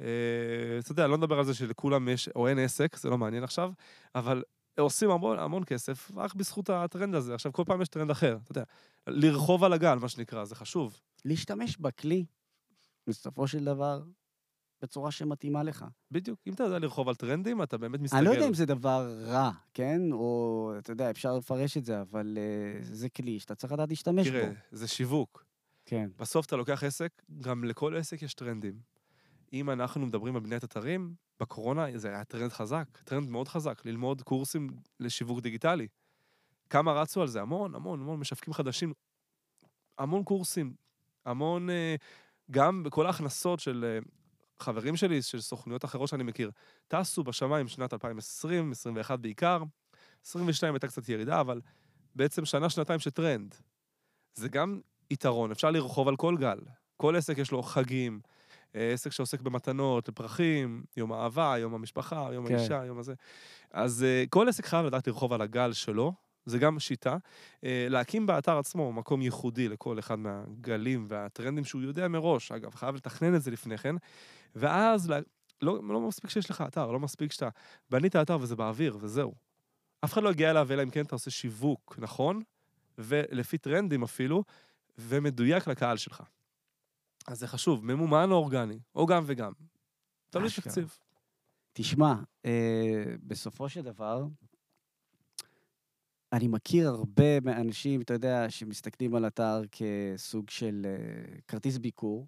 אה, 0.00 0.78
אתה 0.78 0.92
יודע, 0.92 1.06
לא 1.06 1.16
נדבר 1.16 1.38
על 1.38 1.44
זה 1.44 1.54
שלכולם 1.54 2.08
יש, 2.08 2.28
או 2.28 2.48
אין 2.48 2.58
עסק, 2.58 2.96
זה 2.96 3.10
לא 3.10 3.18
מעניין 3.18 3.44
עכשיו, 3.44 3.72
אבל 4.14 4.42
עושים 4.78 5.10
המון, 5.10 5.38
המון 5.38 5.64
כסף 5.64 6.10
רק 6.16 6.34
בזכות 6.34 6.70
הטרנד 6.70 7.14
הזה. 7.14 7.34
עכשיו, 7.34 7.52
כל 7.52 7.64
פעם 7.66 7.82
יש 7.82 7.88
טרנד 7.88 8.10
אחר, 8.10 8.38
אתה 8.42 8.52
יודע, 8.52 8.64
לרכוב 9.06 9.64
על 9.64 9.72
הגל, 9.72 9.94
מה 9.94 10.08
שנקרא, 10.08 10.44
זה 10.44 10.54
חשוב. 10.54 11.00
להשתמש 11.24 11.76
בכלי, 11.76 12.24
בסופו 13.06 13.46
של 13.46 13.64
דבר, 13.64 14.02
בצורה 14.82 15.10
שמתאימה 15.10 15.62
לך. 15.62 15.84
בדיוק, 16.10 16.40
אם 16.46 16.52
אתה 16.52 16.64
יודע 16.64 16.78
לרכוב 16.78 17.08
על 17.08 17.14
טרנדים, 17.14 17.62
אתה 17.62 17.78
באמת 17.78 18.00
מסתגל. 18.00 18.18
אני 18.18 18.26
לא 18.26 18.30
יודע 18.30 18.48
אם 18.48 18.54
זה 18.54 18.66
דבר 18.66 19.14
רע, 19.20 19.50
כן? 19.74 20.00
או, 20.12 20.72
אתה 20.78 20.92
יודע, 20.92 21.10
אפשר 21.10 21.36
לפרש 21.36 21.76
את 21.76 21.84
זה, 21.84 22.00
אבל 22.00 22.38
uh, 22.38 22.84
זה 22.84 23.08
כלי 23.08 23.40
שאתה 23.40 23.54
צריך 23.54 23.72
לדעת 23.72 23.88
להשתמש 23.88 24.28
תראה, 24.28 24.46
בו. 24.46 24.54
זה 24.72 24.88
שיווק. 24.88 25.44
כן. 25.84 26.10
בסוף 26.18 26.46
אתה 26.46 26.56
לוקח 26.56 26.84
עסק, 26.84 27.22
גם 27.40 27.64
לכל 27.64 27.96
עסק 27.96 28.22
יש 28.22 28.34
טרנדים. 28.34 28.97
אם 29.52 29.70
אנחנו 29.70 30.06
מדברים 30.06 30.36
על 30.36 30.42
בניית 30.42 30.64
אתרים, 30.64 31.14
בקורונה 31.40 31.98
זה 31.98 32.08
היה 32.08 32.24
טרנד 32.24 32.52
חזק, 32.52 32.84
טרנד 33.04 33.28
מאוד 33.28 33.48
חזק, 33.48 33.82
ללמוד 33.84 34.22
קורסים 34.22 34.68
לשיווק 35.00 35.40
דיגיטלי. 35.40 35.88
כמה 36.70 36.92
רצו 36.92 37.22
על 37.22 37.28
זה? 37.28 37.40
המון, 37.40 37.74
המון, 37.74 38.00
המון 38.00 38.20
משווקים 38.20 38.54
חדשים, 38.54 38.92
המון 39.98 40.24
קורסים, 40.24 40.74
המון, 41.24 41.70
אה, 41.70 41.94
גם 42.50 42.82
בכל 42.82 43.06
ההכנסות 43.06 43.60
של 43.60 43.84
אה, 43.88 43.98
חברים 44.58 44.96
שלי, 44.96 45.22
של 45.22 45.40
סוכנויות 45.40 45.84
אחרות 45.84 46.08
שאני 46.08 46.22
מכיר, 46.22 46.50
טסו 46.88 47.24
בשמיים 47.24 47.68
שנת 47.68 47.92
2020, 47.92 48.68
2021 48.68 49.18
בעיקר, 49.18 49.62
22 50.26 50.74
הייתה 50.74 50.88
קצת 50.88 51.08
ירידה, 51.08 51.40
אבל 51.40 51.60
בעצם 52.14 52.44
שנה, 52.44 52.70
שנתיים 52.70 53.00
של 53.00 53.10
טרנד. 53.10 53.54
זה 54.34 54.48
גם 54.48 54.80
יתרון, 55.10 55.50
אפשר 55.50 55.70
לרחוב 55.70 56.08
על 56.08 56.16
כל 56.16 56.36
גל. 56.36 56.58
כל 56.96 57.16
עסק 57.16 57.38
יש 57.38 57.50
לו 57.50 57.62
חגים, 57.62 58.20
עסק 58.74 59.12
שעוסק 59.12 59.40
במתנות, 59.40 60.08
לפרחים, 60.08 60.82
יום 60.96 61.12
האהבה, 61.12 61.54
יום 61.58 61.74
המשפחה, 61.74 62.28
יום 62.32 62.48
כן. 62.48 62.54
האישה, 62.54 62.84
יום 62.84 62.98
הזה. 62.98 63.14
אז 63.70 64.04
אה, 64.04 64.24
כל 64.30 64.48
עסק 64.48 64.66
חייב 64.66 64.86
לדעת 64.86 65.06
לרחוב 65.06 65.32
על 65.32 65.40
הגל 65.40 65.72
שלו, 65.72 66.12
זה 66.46 66.58
גם 66.58 66.78
שיטה. 66.78 67.16
אה, 67.64 67.86
להקים 67.90 68.26
באתר 68.26 68.58
עצמו 68.58 68.92
מקום 68.92 69.22
ייחודי 69.22 69.68
לכל 69.68 69.98
אחד 69.98 70.18
מהגלים 70.18 71.06
והטרנדים 71.08 71.64
שהוא 71.64 71.82
יודע 71.82 72.08
מראש, 72.08 72.52
אגב, 72.52 72.74
חייב 72.74 72.94
לתכנן 72.94 73.34
את 73.34 73.42
זה 73.42 73.50
לפני 73.50 73.78
כן, 73.78 73.94
ואז. 74.54 75.12
לא, 75.62 75.78
לא 75.88 76.00
מספיק 76.00 76.30
שיש 76.30 76.50
לך 76.50 76.64
אתר, 76.68 76.90
לא 76.90 77.00
מספיק 77.00 77.32
שאתה 77.32 77.48
בנית 77.90 78.16
אתר 78.16 78.38
וזה 78.40 78.56
באוויר, 78.56 78.98
וזהו. 79.00 79.34
אף 80.04 80.12
אחד 80.12 80.22
לא 80.22 80.30
יגיע 80.30 80.50
אליו, 80.50 80.72
אלא 80.72 80.82
אם 80.82 80.90
כן 80.90 81.04
אתה 81.04 81.14
עושה 81.14 81.30
שיווק 81.30 81.98
נכון, 81.98 82.42
ולפי 82.98 83.58
טרנדים 83.58 84.02
אפילו, 84.02 84.44
ומדויק 84.98 85.68
לקהל 85.68 85.96
שלך. 85.96 86.22
אז 87.28 87.38
זה 87.38 87.46
חשוב, 87.46 87.84
ממומן 87.84 88.30
או 88.30 88.36
אורגני, 88.36 88.78
או 88.94 89.06
גם 89.06 89.22
וגם. 89.26 89.52
תלוי. 90.30 90.50
תקציב. 90.50 90.98
תשמע, 91.72 92.14
אה, 92.44 93.04
בסופו 93.22 93.68
של 93.68 93.82
דבר, 93.82 94.26
אני 96.32 96.48
מכיר 96.48 96.88
הרבה 96.88 97.40
מהאנשים, 97.40 98.00
אתה 98.00 98.14
יודע, 98.14 98.50
שמסתכלים 98.50 99.14
על 99.14 99.26
אתר 99.26 99.62
כסוג 99.72 100.50
של 100.50 100.86
אה, 100.86 101.38
כרטיס 101.48 101.78
ביקור. 101.78 102.26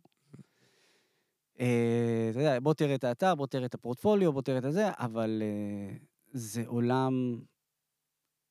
אה, 1.61 2.29
אתה 2.31 2.39
יודע, 2.39 2.61
בוא 2.61 2.75
תראה 2.75 2.95
את 2.95 3.05
האתר, 3.05 3.35
בוא 3.35 3.47
תראה 3.47 3.67
את 3.67 3.75
הפורטפוליו, 3.75 4.33
בוא 4.33 4.43
תראה 4.43 4.59
את 4.59 4.65
הזה, 4.65 4.89
אבל 4.99 5.43
אה, 5.43 5.97
זה 6.33 6.63
עולם 6.67 7.41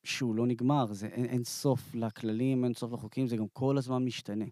שהוא 0.04 0.36
לא 0.36 0.48
נגמר, 0.48 0.94
זה 0.94 1.08
אין, 1.08 1.26
אין 1.26 1.44
סוף 1.44 1.96
לכללים, 1.96 2.64
אין 2.64 2.74
סוף 2.74 2.92
לחוקים, 2.92 3.28
זה 3.28 3.38
גם 3.38 3.48
כל 3.54 3.78
הזמן 3.78 4.06
משתנה. 4.06 4.46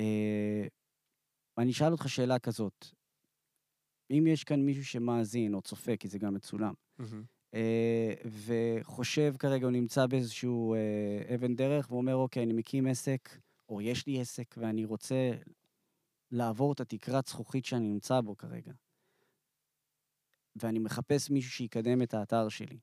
אה, 0.00 0.66
אני 1.58 1.70
אשאל 1.70 1.92
אותך 1.92 2.08
שאלה 2.08 2.38
כזאת, 2.38 2.86
אם 4.10 4.26
יש 4.26 4.44
כאן 4.44 4.60
מישהו 4.60 4.84
שמאזין 4.84 5.54
או 5.54 5.62
צופה, 5.62 5.96
כי 5.96 6.08
זה 6.08 6.18
גם 6.18 6.34
מצולם. 6.34 6.74
אה, 7.54 8.14
וחושב 8.24 9.34
כרגע, 9.38 9.64
הוא 9.66 9.72
נמצא 9.72 10.06
באיזשהו 10.06 10.74
אה, 10.74 11.34
אבן 11.34 11.54
דרך, 11.56 11.90
ואומר, 11.90 12.14
אוקיי, 12.14 12.42
אני 12.42 12.52
מקים 12.52 12.86
עסק, 12.86 13.28
או 13.68 13.80
יש 13.80 14.06
לי 14.06 14.20
עסק, 14.20 14.54
ואני 14.58 14.84
רוצה 14.84 15.32
לעבור 16.30 16.72
את 16.72 16.80
התקרת 16.80 17.26
זכוכית 17.26 17.64
שאני 17.64 17.88
נמצא 17.88 18.20
בו 18.20 18.36
כרגע, 18.36 18.72
ואני 20.56 20.78
מחפש 20.78 21.30
מישהו 21.30 21.50
שיקדם 21.50 22.02
את 22.02 22.14
האתר 22.14 22.48
שלי, 22.48 22.78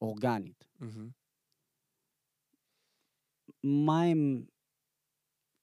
אורגנית. 0.00 0.68
מהמם. 0.80 1.10
מה 3.64 4.02
הם 4.02 4.44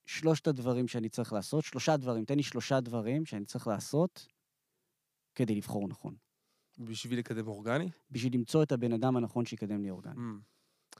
שלושת 0.05 0.47
הדברים 0.47 0.87
שאני 0.87 1.09
צריך 1.09 1.33
לעשות, 1.33 1.63
שלושה 1.63 1.97
דברים, 1.97 2.25
תן 2.25 2.35
לי 2.35 2.43
שלושה 2.43 2.79
דברים 2.79 3.25
שאני 3.25 3.45
צריך 3.45 3.67
לעשות 3.67 4.27
כדי 5.35 5.55
לבחור 5.55 5.87
נכון. 5.87 6.15
בשביל 6.79 7.19
לקדם 7.19 7.47
אורגני? 7.47 7.89
בשביל 8.11 8.33
למצוא 8.33 8.63
את 8.63 8.71
הבן 8.71 8.93
אדם 8.93 9.17
הנכון 9.17 9.45
שיקדם 9.45 9.81
לי 9.81 9.89
אורגני. 9.89 10.13
Mm. 10.15 10.99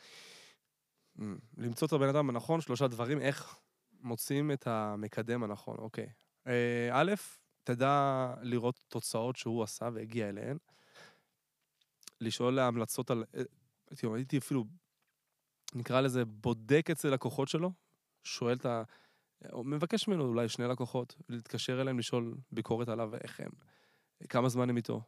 Mm. 1.20 1.22
למצוא 1.58 1.88
את 1.88 1.94
הבן 1.94 2.10
אדם 2.10 2.30
הנכון, 2.30 2.62
שלושה 2.62 2.88
דברים, 2.88 3.20
איך 3.20 3.60
מוצאים 4.02 4.52
את 4.52 4.68
המקדם 4.68 5.44
הנכון, 5.44 5.78
אוקיי. 5.78 6.10
אה, 6.48 6.90
א', 6.92 7.14
תדע 7.64 8.34
לראות 8.42 8.80
תוצאות 8.88 9.36
שהוא 9.36 9.64
עשה 9.64 9.90
והגיע 9.94 10.30
אליהן. 10.30 10.58
לשאול 12.22 12.56
להמלצות 12.56 13.12
על... 13.12 13.24
אה, 13.36 14.14
הייתי 14.16 14.38
אפילו, 14.38 14.66
נקרא 15.76 16.02
לזה, 16.02 16.26
בודק 16.26 16.90
אצל 16.92 17.10
לקוחות 17.10 17.48
שלו, 17.48 17.72
שואל 18.24 18.56
את 18.56 18.66
ה... 18.66 18.84
או 19.52 19.64
מבקש 19.64 20.08
ממנו 20.08 20.26
אולי 20.26 20.50
שני 20.50 20.68
לקוחות, 20.68 21.16
להתקשר 21.30 21.82
אליהם, 21.82 22.00
לשאול 22.00 22.36
ביקורת 22.52 22.90
עליו 22.90 23.12
איך 23.24 23.40
הם, 23.40 23.50
כמה 24.30 24.50
זמן 24.50 24.70
הם 24.70 24.78
איתו. 24.78 25.02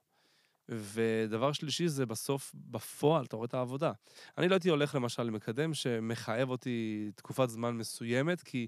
ודבר 0.69 1.51
שלישי 1.51 1.87
זה 1.87 2.05
בסוף, 2.05 2.51
בפועל, 2.55 3.25
אתה 3.25 3.35
רואה 3.35 3.45
את 3.45 3.53
העבודה. 3.53 3.91
אני 4.37 4.47
לא 4.47 4.53
הייתי 4.55 4.69
הולך 4.69 4.95
למשל 4.95 5.23
למקדם 5.23 5.73
שמחייב 5.73 6.49
אותי 6.49 7.11
תקופת 7.15 7.49
זמן 7.49 7.77
מסוימת, 7.77 8.41
כי 8.41 8.67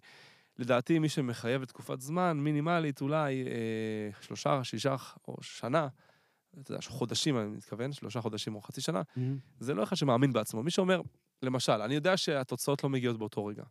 לדעתי 0.57 0.99
מי 0.99 1.09
שמחייב 1.09 1.65
תקופת 1.65 2.01
זמן 2.01 2.37
מינימלית, 2.39 3.01
אולי 3.01 3.43
אה, 3.47 4.21
שלושה, 4.21 4.63
שישה 4.63 4.95
או 5.27 5.37
שנה, 5.41 5.87
אתה 6.61 6.71
יודע, 6.71 6.81
חודשים 6.87 7.37
אני 7.37 7.47
מתכוון, 7.47 7.93
שלושה 7.93 8.21
חודשים 8.21 8.55
או 8.55 8.61
חצי 8.61 8.81
שנה, 8.81 9.01
Mm-hmm. 9.01 9.19
זה 9.59 9.73
לא 9.73 9.83
אחד 9.83 9.95
שמאמין 9.95 10.33
בעצמו. 10.33 10.63
מי 10.63 10.71
שאומר, 10.71 11.01
למשל, 11.41 11.71
אני 11.81 11.95
יודע 11.95 12.17
שהתוצאות 12.17 12.83
לא 12.83 12.89
מגיעות 12.89 13.17
באותו 13.17 13.45
רגע, 13.45 13.63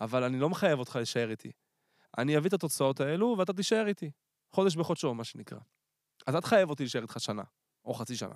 אבל 0.00 0.24
אני 0.24 0.38
לא 0.38 0.48
מחייב 0.48 0.78
אותך 0.78 0.96
להישאר 0.96 1.30
איתי. 1.30 1.52
אני 2.18 2.36
אביא 2.36 2.48
את 2.48 2.54
התוצאות 2.54 3.00
האלו 3.00 3.34
ואתה 3.38 3.52
תישאר 3.52 3.86
איתי. 3.86 4.10
חודש 4.52 4.76
בחודשו, 4.76 5.14
מה 5.14 5.24
שנקרא. 5.24 5.58
אז 6.26 6.34
אל 6.34 6.40
תחייב 6.40 6.70
אותי 6.70 6.82
להישאר 6.82 7.02
איתך 7.02 7.20
שנה, 7.20 7.42
או 7.84 7.94
חצי 7.94 8.16
שנה. 8.16 8.34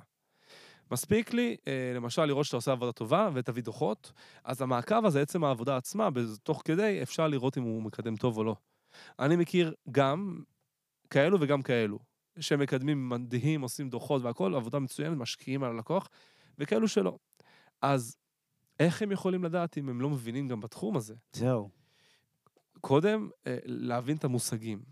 מספיק 0.91 1.33
לי, 1.33 1.57
אה, 1.69 1.93
למשל, 1.95 2.25
לראות 2.25 2.47
שאתה 2.47 2.57
עושה 2.57 2.73
עבודה 2.73 2.93
טובה 2.93 3.31
ותביא 3.35 3.63
דוחות, 3.63 4.13
אז 4.45 4.63
המעקב 4.63 5.05
הזה, 5.05 5.23
עצם 5.23 5.45
העבודה 5.45 5.77
עצמה, 5.77 6.09
תוך 6.43 6.63
כדי, 6.65 7.03
אפשר 7.03 7.29
לראות 7.29 7.59
אם 7.59 7.63
הוא 7.63 7.83
מקדם 7.83 8.17
טוב 8.17 8.39
או 8.39 8.45
לא. 8.45 8.57
אני 9.19 9.37
מכיר 9.37 9.75
גם 9.91 10.43
כאלו 11.11 11.39
וגם 11.41 11.63
כאלו, 11.63 11.99
שמקדמים 12.41 13.09
מדהים, 13.09 13.63
עושים 13.63 13.91
דוחות 13.91 14.23
והכול, 14.23 14.55
עבודה 14.55 14.79
מצוינת, 14.79 15.17
משקיעים 15.17 15.65
על 15.65 15.71
הלקוח, 15.71 16.09
וכאלו 16.59 16.89
שלא. 16.89 17.19
אז 17.83 18.17
איך 18.81 19.03
הם 19.03 19.13
יכולים 19.13 19.45
לדעת 19.45 19.79
אם 19.79 19.89
הם 19.89 20.01
לא 20.01 20.11
מבינים 20.11 20.49
גם 20.49 20.61
בתחום 20.61 20.97
הזה? 20.97 21.15
זהו. 21.33 21.71
קודם, 22.81 23.29
אה, 23.47 23.59
להבין 23.65 24.17
את 24.17 24.25
המושגים. 24.25 24.83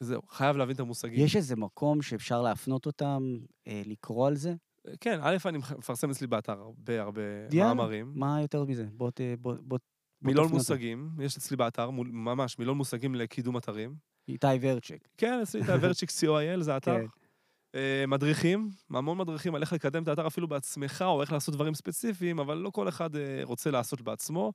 זהו, 0.00 0.22
חייב 0.28 0.56
להבין 0.56 0.74
את 0.74 0.80
המושגים. 0.80 1.24
יש 1.24 1.36
איזה 1.36 1.56
מקום 1.56 2.02
שאפשר 2.02 2.42
להפנות 2.42 2.86
אותם, 2.86 3.38
אה, 3.66 3.82
לקרוא 3.86 4.26
על 4.26 4.36
זה? 4.36 4.54
כן, 5.00 5.18
א', 5.22 5.36
אני 5.46 5.58
מפרסם 5.58 6.10
אצלי 6.10 6.26
באתר 6.26 6.52
הרבה 6.60 7.02
הרבה 7.02 7.22
יאללה, 7.52 7.74
מאמרים. 7.74 8.12
מה 8.14 8.40
יותר 8.42 8.64
מזה? 8.64 8.86
בוא 8.92 9.10
ת... 9.10 9.20
בוא... 9.40 9.54
בוא... 9.60 9.78
מילון. 10.22 10.48
מושגים, 10.48 11.10
יש 11.20 11.36
אצלי 11.36 11.56
באתר, 11.56 11.90
ממש, 11.90 12.58
מילון 12.58 12.76
מושגים 12.76 13.14
לקידום 13.14 13.56
אתרים. 13.56 13.94
איתי 14.28 14.46
ורצ'ק. 14.60 15.08
כן, 15.16 15.40
אצלי 15.42 15.62
את 15.62 15.68
הוורצ'יק 15.68 16.10
co.il, 16.20 16.60
זה 16.60 16.74
האתר. 16.74 16.96
אה, 17.74 18.04
מדריכים, 18.08 18.70
המון 18.90 19.18
מדריכים 19.18 19.54
על 19.54 19.60
איך 19.60 19.72
לקדם 19.72 20.02
את 20.02 20.08
האתר 20.08 20.26
אפילו 20.26 20.48
בעצמך, 20.48 21.04
או 21.06 21.22
איך 21.22 21.32
לעשות 21.32 21.54
דברים 21.54 21.74
ספציפיים, 21.74 22.38
אבל 22.38 22.58
לא 22.58 22.70
כל 22.70 22.88
אחד 22.88 23.16
אה, 23.16 23.40
רוצה 23.42 23.70
לעשות 23.70 24.00
בעצמו. 24.00 24.52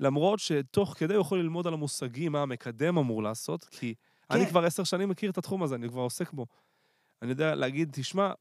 למרות 0.00 0.38
שתוך 0.38 0.94
כדי 0.98 1.14
הוא 1.14 1.20
יכול 1.20 1.38
ללמוד 1.38 1.66
על 1.66 1.72
המושגים, 1.72 2.32
מה 2.32 2.42
המקדם 2.42 2.98
אמור 2.98 3.22
לעשות, 3.22 3.64
כי 3.64 3.94
אני 4.30 4.44
כן. 4.44 4.50
כבר 4.50 4.64
עשר 4.64 4.84
שנים 4.84 5.08
מכיר 5.08 5.30
את 5.30 5.38
התחום 5.38 5.62
הזה, 5.62 5.74
אני 5.74 5.88
כבר 5.88 6.00
עוסק 6.00 6.32
בו. 6.32 6.46
אני 7.22 7.30
יודע 7.30 7.54
להגיד, 7.54 7.88
תשמע, 7.92 8.32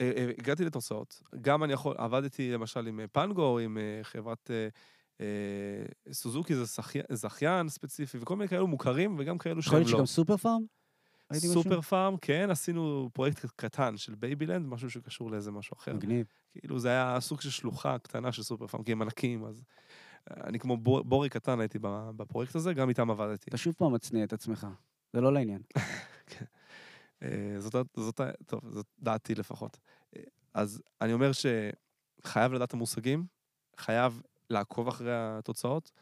אה, 0.00 0.30
הגעתי 0.38 0.64
לתוצאות. 0.64 1.22
גם 1.40 1.64
אני 1.64 1.72
יכול, 1.72 1.94
עבדתי 1.98 2.52
למשל 2.52 2.86
עם 2.86 3.00
פנגו, 3.12 3.58
עם 3.58 3.78
חברת 4.02 4.50
סוזוקי, 6.12 6.54
זה 6.54 6.64
זכיין 7.10 7.68
ספציפי, 7.68 8.18
וכל 8.20 8.36
מיני 8.36 8.48
כאלו 8.48 8.66
מוכרים, 8.66 9.16
וגם 9.18 9.38
כאלו 9.38 9.60
יכול 9.60 9.70
שהם 9.70 9.78
להיות 9.78 9.90
לא. 9.90 9.98
שגם 9.98 10.06
סופר 10.06 10.36
פארם? 10.36 10.81
ראיתי 11.32 11.48
משהו? 11.48 11.62
סופר 11.62 11.80
פארם, 11.80 12.16
כן, 12.16 12.50
עשינו 12.50 13.10
פרויקט 13.12 13.46
קטן 13.56 13.96
של 13.96 14.14
בייבילנד, 14.14 14.66
משהו 14.66 14.90
שקשור 14.90 15.30
לאיזה 15.30 15.50
משהו 15.50 15.76
אחר. 15.78 15.94
מגניב. 15.94 16.26
כאילו 16.52 16.78
זה 16.78 16.88
היה 16.88 17.20
סוג 17.20 17.40
של 17.40 17.50
שלוחה 17.50 17.98
קטנה 17.98 18.32
של 18.32 18.42
סופר 18.42 18.66
פארם, 18.66 18.84
כי 18.84 18.92
הם 18.92 19.02
ענקים, 19.02 19.44
אז 19.44 19.62
אה, 20.30 20.36
אני 20.44 20.58
כמו 20.58 20.76
בורג, 20.76 21.02
בורג 21.02 21.28
קטן 21.28 21.60
הייתי 21.60 21.78
בפרויקט 22.16 22.54
הזה, 22.54 22.74
גם 22.74 22.88
איתם 22.88 23.10
עבדתי. 23.10 23.50
אתה 23.50 23.56
שוב 23.56 23.74
פעם 23.74 23.92
מצניע 23.92 24.24
את 24.24 24.32
עצמך. 24.32 24.66
זה 25.12 25.20
לא 25.20 25.32
לעניין. 25.32 25.62
אה, 27.22 27.54
זאת, 27.58 27.74
זאת, 27.96 28.20
טוב, 28.46 28.60
זאת 28.68 28.86
דעתי 28.98 29.34
לפחות. 29.34 29.78
אה, 30.16 30.22
אז 30.54 30.82
אני 31.00 31.12
אומר 31.12 31.30
שחייב 31.32 32.52
לדעת 32.52 32.68
את 32.68 32.74
המושגים, 32.74 33.26
חייב 33.76 34.22
לעקוב 34.50 34.88
אחרי 34.88 35.12
התוצאות, 35.14 35.92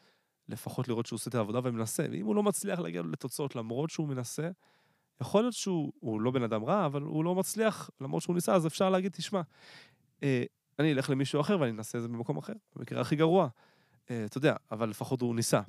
לפחות 0.49 0.89
לראות 0.89 1.07
שהוא 1.07 1.17
עושה 1.17 1.31
את 1.31 1.35
העבודה 1.35 1.61
ומנסה. 1.65 2.07
ואם 2.11 2.27
הוא 2.27 2.35
לא 2.35 2.43
מצליח 2.43 2.79
להגיע 2.79 3.03
לתוצאות 3.03 3.57
למרות 3.57 3.91
שהוא 3.91 4.09
מנסה, 4.09 4.51
יכול 5.21 5.43
להיות 5.43 5.55
שהוא 5.55 5.93
הוא 6.01 6.21
לא 6.21 6.31
בן 6.31 6.43
אדם 6.43 6.65
רע, 6.65 6.87
אבל 6.87 7.03
הוא 7.03 7.25
לא 7.25 7.35
מצליח 7.35 7.91
למרות 8.01 8.23
שהוא 8.23 8.35
ניסה, 8.35 8.55
אז 8.55 8.67
אפשר 8.67 8.91
להגיד, 8.91 9.13
תשמע, 9.13 9.41
אה, 10.23 10.45
אני 10.79 10.93
אלך 10.93 11.11
למישהו 11.11 11.41
אחר 11.41 11.61
ואני 11.61 11.71
אנסה 11.71 11.99
את 11.99 12.03
זה 12.03 12.09
במקום 12.09 12.37
אחר, 12.37 12.53
במקרה 12.77 13.01
הכי 13.01 13.17
גרוע. 13.17 13.49
אה, 14.11 14.25
אתה 14.25 14.39
יודע, 14.39 14.57
אבל 14.71 14.89
לפחות 14.89 15.21
הוא 15.21 15.35
ניסה. 15.35 15.61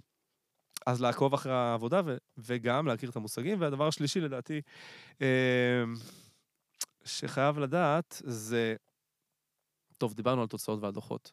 אז 0.86 1.02
לעקוב 1.02 1.34
אחרי 1.34 1.54
העבודה 1.54 2.02
ו- 2.06 2.18
וגם 2.38 2.88
להכיר 2.88 3.10
את 3.10 3.16
המושגים. 3.16 3.62
והדבר 3.62 3.88
השלישי, 3.88 4.22
לדעתי, 4.22 4.62
אה, 5.22 5.84
שחייב 7.06 7.60
לדעת 7.60 8.22
זה, 8.26 8.76
טוב, 9.98 10.14
דיברנו 10.14 10.42
על 10.42 10.48
תוצאות 10.48 10.80
ועל 10.82 10.92
דוחות. 10.92 11.32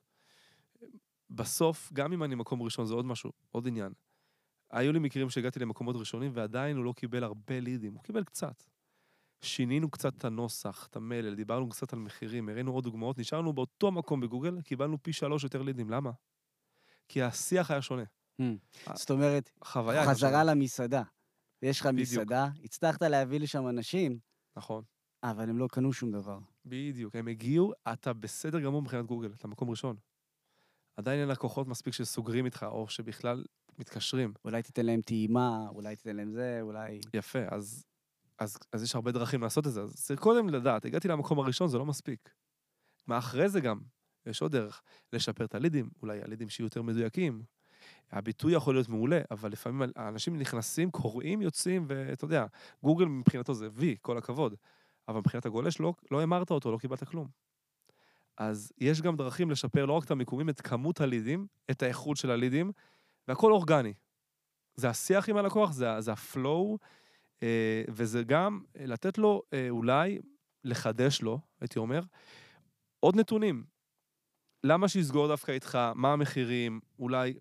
בסוף, 1.31 1.93
גם 1.93 2.13
אם 2.13 2.25
אני 2.25 2.35
מקום 2.35 2.63
ראשון, 2.63 2.87
זה 2.87 2.95
עוד 2.95 3.05
משהו, 3.05 3.33
עוד 3.51 3.67
עניין. 3.67 3.93
היו 4.71 4.93
לי 4.93 4.99
מקרים 4.99 5.31
שהגעתי 5.31 5.59
למקומות 5.59 5.97
ראשונים 5.97 6.31
ועדיין 6.35 6.77
הוא 6.77 6.85
לא 6.85 6.93
קיבל 6.93 7.25
הרבה 7.25 7.61
לידים, 7.61 7.95
הוא 7.95 8.03
קיבל 8.03 8.25
קצת. 8.25 8.63
שינינו 9.41 9.91
קצת 9.91 10.17
את 10.19 10.25
הנוסח, 10.25 10.87
את 10.91 10.97
המלל, 10.97 11.35
דיברנו 11.35 11.69
קצת 11.69 11.93
על 11.93 11.99
מחירים, 11.99 12.49
הראינו 12.49 12.73
עוד 12.73 12.85
דוגמאות, 12.85 13.19
נשארנו 13.19 13.53
באותו 13.53 13.93
מקום 13.93 14.21
בגוגל, 14.21 14.63
קיבלנו 14.63 15.03
פי 15.03 15.13
שלוש 15.13 15.45
יותר 15.45 15.63
לידים, 15.63 15.91
למה? 15.91 16.11
כי 17.09 17.23
השיח 17.23 17.71
היה 17.71 17.83
שונה. 17.83 18.03
Hmm. 18.43 18.95
זאת 18.95 19.11
אומרת, 19.11 19.51
חזרה. 19.65 20.45
למסעדה. 20.45 21.03
יש 21.63 21.81
לך. 21.81 21.87
מסעדה, 21.87 22.49
הצלחת 22.65 23.03
להביא 23.03 23.41
לשם 23.41 23.69
אנשים, 23.69 24.19
נכון. 24.57 24.85
אבל 25.23 25.51
הם 25.51 25.59
לא 25.59 25.69
קנו 25.69 25.93
שום 25.93 26.13
דבר. 26.13 26.39
בדיוק, 26.65 27.17
הם 27.17 27.29
הגיעו, 27.29 27.73
אתה 27.93 28.13
בסדר 28.13 28.61
גמור 28.61 28.83
מבחינת 28.83 29.07
גוגל, 29.07 29.33
אתה 29.33 29.49
מקום 29.49 29.71
ראשון. 29.71 29.97
עדיין 30.97 31.21
אין 31.21 31.29
לקוחות 31.29 31.67
מספיק 31.67 31.95
שסוגרים 31.95 32.45
איתך, 32.45 32.67
או 32.69 32.89
שבכלל 32.89 33.45
מתקשרים. 33.79 34.33
אולי 34.45 34.63
תיתן 34.63 34.87
להם 34.87 35.01
טעימה, 35.01 35.67
אולי 35.69 35.97
תיתן 35.97 36.17
להם 36.17 36.31
זה, 36.31 36.59
אולי... 36.63 37.01
יפה, 37.15 37.39
אז, 37.51 37.85
אז, 38.39 38.59
אז 38.73 38.83
יש 38.83 38.95
הרבה 38.95 39.13
דרכים 39.13 39.43
לעשות 39.43 39.67
את 39.67 39.73
זה. 39.73 39.83
אז 39.83 39.95
צריך 39.95 40.21
קודם 40.21 40.49
לדעת, 40.49 40.85
הגעתי 40.85 41.09
למקום 41.09 41.39
הראשון, 41.39 41.69
זה 41.69 41.79
לא 41.79 41.87
מספיק. 41.87 42.31
מה 43.07 43.19
אחרי 43.19 43.49
זה 43.49 43.61
גם, 43.61 43.81
יש 44.27 44.43
עוד 44.43 44.53
דרך, 44.53 44.83
לשפר 45.13 45.45
את 45.45 45.55
הלידים, 45.55 45.91
אולי 46.03 46.23
הלידים 46.23 46.49
שיהיו 46.49 46.67
יותר 46.67 46.83
מדויקים. 46.83 47.43
הביטוי 48.11 48.55
יכול 48.55 48.75
להיות 48.75 48.89
מעולה, 48.89 49.21
אבל 49.31 49.53
לפעמים 49.53 49.91
האנשים 49.97 50.39
נכנסים, 50.39 50.91
קוראים, 50.91 51.43
יוצאים, 51.43 51.85
ואתה 51.89 52.25
יודע, 52.25 52.47
גוגל 52.83 53.05
מבחינתו 53.05 53.55
זה 53.55 53.69
וי, 53.73 53.97
כל 54.03 54.19
הכבוד. 54.19 54.55
אבל 55.09 55.19
מבחינת 55.19 55.47
הגולש 55.47 55.81
לא, 55.81 55.95
לא 56.11 56.23
המרת 56.23 56.51
אותו, 56.51 56.73
לא 56.73 56.79
קיבלת 56.79 57.05
כלום. 57.05 57.29
אז 58.37 58.73
יש 58.79 59.03
גם 59.03 59.17
דרכים 59.17 59.51
לשפר 59.51 59.87
לא 59.87 59.93
רק 59.93 60.05
את 60.05 60.11
המיקומים, 60.11 60.49
את 60.49 60.61
כמות 60.61 61.01
הלידים, 61.01 61.47
את 61.71 61.83
האיכות 61.83 62.17
של 62.17 62.31
הלידים, 62.31 62.73
והכל 63.29 63.53
אורגני. 63.53 63.95
זה 64.77 64.89
השיח 64.89 65.29
עם 65.29 65.37
הלקוח, 65.37 65.73
זה, 65.73 66.01
זה 66.01 66.13
הפלואו, 66.13 66.79
אה, 67.43 67.83
וזה 67.89 68.23
גם 68.23 68.63
לתת 68.75 69.19
לו, 69.19 69.43
אה, 69.53 69.71
אולי, 69.71 70.19
לחדש 70.65 71.23
לו, 71.23 71.41
הייתי 71.61 71.79
אומר, 71.79 72.01
עוד 73.01 73.17
נתונים. 73.17 73.65
למה 74.65 74.89
שיסגור 74.89 75.29
דווקא 75.29 75.53
איתך, 75.53 75.79
מה 75.95 76.13
המחירים, 76.13 76.81
אולי 76.99 77.35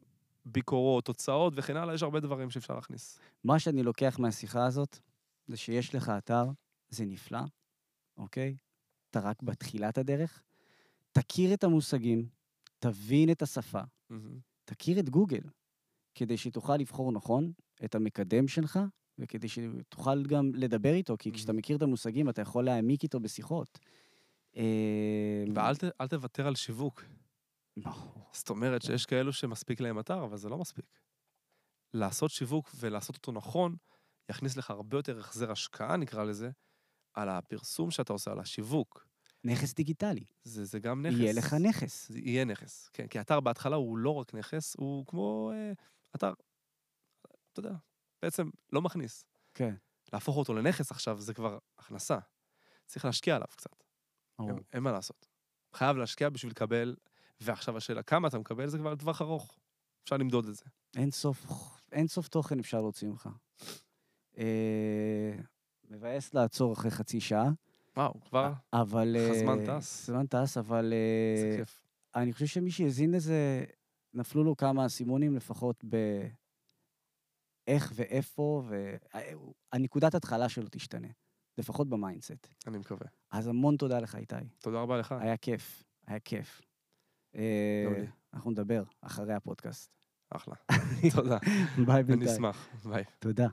ביקורות, 0.46 1.06
תוצאות 1.06 1.54
וכן 1.56 1.78
הלאה, 1.78 1.94
יש 1.94 2.04
הרבה 2.04 2.20
דברים 2.20 2.50
שאפשר 2.50 2.76
להכניס. 2.76 3.20
מה 3.44 3.60
שאני 3.60 3.84
לוקח 3.84 4.20
מהשיחה 4.20 4.66
הזאת, 4.66 5.00
זה 5.48 5.58
שיש 5.58 5.96
לך 5.96 6.10
אתר, 6.18 6.46
זה 6.90 7.06
נפלא, 7.06 7.42
אוקיי? 8.18 8.58
אתה 9.10 9.20
רק 9.20 9.44
בתחילת 9.44 9.98
הדרך. 9.98 10.42
תכיר 11.12 11.54
את 11.54 11.64
המושגים, 11.64 12.30
תבין 12.80 13.32
את 13.32 13.42
השפה, 13.42 13.82
תכיר 14.66 15.00
את 15.00 15.10
גוגל, 15.10 15.42
כדי 16.18 16.38
שתוכל 16.38 16.78
לבחור 16.78 17.12
נכון 17.12 17.52
את 17.86 17.96
המקדם 17.96 18.48
שלך, 18.48 18.80
וכדי 19.20 19.48
שתוכל 19.50 20.26
גם 20.26 20.52
לדבר 20.56 20.94
איתו, 20.94 21.16
כי 21.20 21.32
כשאתה 21.32 21.54
מכיר 21.54 21.78
את 21.78 21.82
המושגים, 21.82 22.30
אתה 22.30 22.42
יכול 22.42 22.66
להעמיק 22.66 23.04
איתו 23.04 23.20
בשיחות. 23.20 23.80
אה, 24.58 25.44
ואל 25.56 26.08
תוותר 26.08 26.48
על 26.48 26.56
שיווק. 26.56 27.04
ברור. 27.78 28.30
זאת 28.34 28.50
אומרת 28.50 28.82
שיש 28.82 29.06
כאלו 29.06 29.34
שמספיק 29.34 29.80
להם 29.80 30.00
אתר, 30.00 30.24
אבל 30.24 30.38
זה 30.38 30.50
לא 30.50 30.58
מספיק. 30.58 30.86
לעשות 31.94 32.32
שיווק 32.32 32.72
ולעשות 32.80 33.16
אותו 33.16 33.32
נכון, 33.32 33.76
יכניס 34.30 34.58
לך 34.58 34.72
הרבה 34.72 34.98
יותר 34.98 35.20
החזר 35.20 35.52
השקעה, 35.52 35.98
נקרא 35.98 36.24
לזה, 36.24 36.50
על 37.14 37.30
הפרסום 37.30 37.92
שאתה 37.92 38.14
עושה, 38.14 38.32
על 38.32 38.40
השיווק. 38.40 39.08
נכס 39.44 39.74
דיגיטלי. 39.74 40.26
זה, 40.44 40.66
זה 40.66 40.80
גם 40.80 41.06
נכס. 41.06 41.20
יהיה 41.20 41.34
לך 41.34 41.54
נכס. 41.54 42.10
זה 42.10 42.20
יהיה 42.20 42.46
נכס, 42.46 42.90
כן. 42.94 43.08
כי 43.08 43.22
אתר 43.22 43.40
בהתחלה 43.40 43.76
הוא 43.76 43.98
לא 43.98 44.16
רק 44.16 44.34
נכס, 44.34 44.76
הוא 44.78 45.06
כמו 45.06 45.52
אה, 45.54 45.74
אתר, 46.16 46.34
אתה 47.54 47.60
יודע, 47.60 47.74
בעצם 48.22 48.50
לא 48.74 48.82
מכניס. 48.82 49.26
כן. 49.54 49.76
להפוך 50.14 50.38
אותו 50.38 50.54
לנכס 50.54 50.92
עכשיו 50.92 51.22
זה 51.22 51.34
כבר 51.34 51.58
הכנסה. 51.78 52.18
צריך 52.86 53.06
להשקיע 53.06 53.36
עליו 53.36 53.48
קצת, 53.48 53.84
ברור. 54.40 54.52
אין, 54.52 54.60
אין 54.74 54.84
מה 54.84 54.92
לעשות. 54.92 55.28
חייב 55.74 55.98
להשקיע 55.98 56.30
בשביל 56.30 56.52
לקבל, 56.52 56.96
ועכשיו 57.42 57.78
השאלה 57.78 58.04
כמה 58.04 58.28
אתה 58.28 58.40
מקבל 58.40 58.68
זה 58.68 58.78
כבר 58.78 58.94
לטווח 58.94 59.22
ארוך. 59.22 59.60
אפשר 60.04 60.18
למדוד 60.18 60.48
את 60.48 60.56
זה. 60.56 60.66
אין 60.96 61.12
סוף, 61.12 61.46
אין 61.92 62.08
סוף 62.08 62.28
תוכן 62.28 62.60
אפשר 62.60 62.82
להוציא 62.82 63.08
ממך. 63.08 63.30
אה, 64.38 65.34
מבאס 65.90 66.34
לעצור 66.34 66.74
אחרי 66.74 66.92
חצי 66.92 67.22
שעה, 67.22 67.50
וואו, 67.98 68.22
כבר 68.22 68.54
אבל... 68.74 69.16
איך 69.16 69.50
אה, 69.50 69.80
טס. 69.80 70.10
הזמן 70.10 70.28
טס, 70.28 70.58
אבל 70.58 70.94
זה 71.38 71.50
אה, 71.52 71.58
כיף. 71.58 71.88
אני 72.16 72.34
חושב 72.34 72.46
שמי 72.46 72.72
שהאזין 72.72 73.12
לזה, 73.12 73.66
נפלו 74.14 74.44
לו 74.44 74.58
כמה 74.58 74.86
אסימונים 74.86 75.36
לפחות 75.36 75.86
ב... 75.90 75.96
איך 77.68 77.92
ואיפה, 77.96 78.64
והנקודת 79.74 80.16
התחלה 80.16 80.50
שלו 80.50 80.68
תשתנה, 80.72 81.08
לפחות 81.58 81.90
ב 81.90 81.96
mindset. 81.96 82.48
אני 82.68 82.78
מקווה. 82.78 83.08
אז 83.32 83.48
המון 83.48 83.78
תודה 83.78 84.00
לך, 84.00 84.16
איתי. 84.16 84.36
תודה 84.58 84.82
רבה 84.82 84.98
לך. 84.98 85.12
היה 85.12 85.38
כיף, 85.38 85.84
היה 86.08 86.20
כיף. 86.20 86.62
אה. 87.36 88.06
אנחנו 88.34 88.52
נדבר 88.52 88.84
אחרי 89.02 89.34
הפודקאסט. 89.34 89.92
אחלה. 90.30 90.56
תודה. 91.16 91.38
ביי 91.86 91.96
אני 91.96 92.04
בינתיים. 92.04 92.30
אשמח. 92.32 92.70
ביי. 92.86 93.04
תודה. 93.20 93.48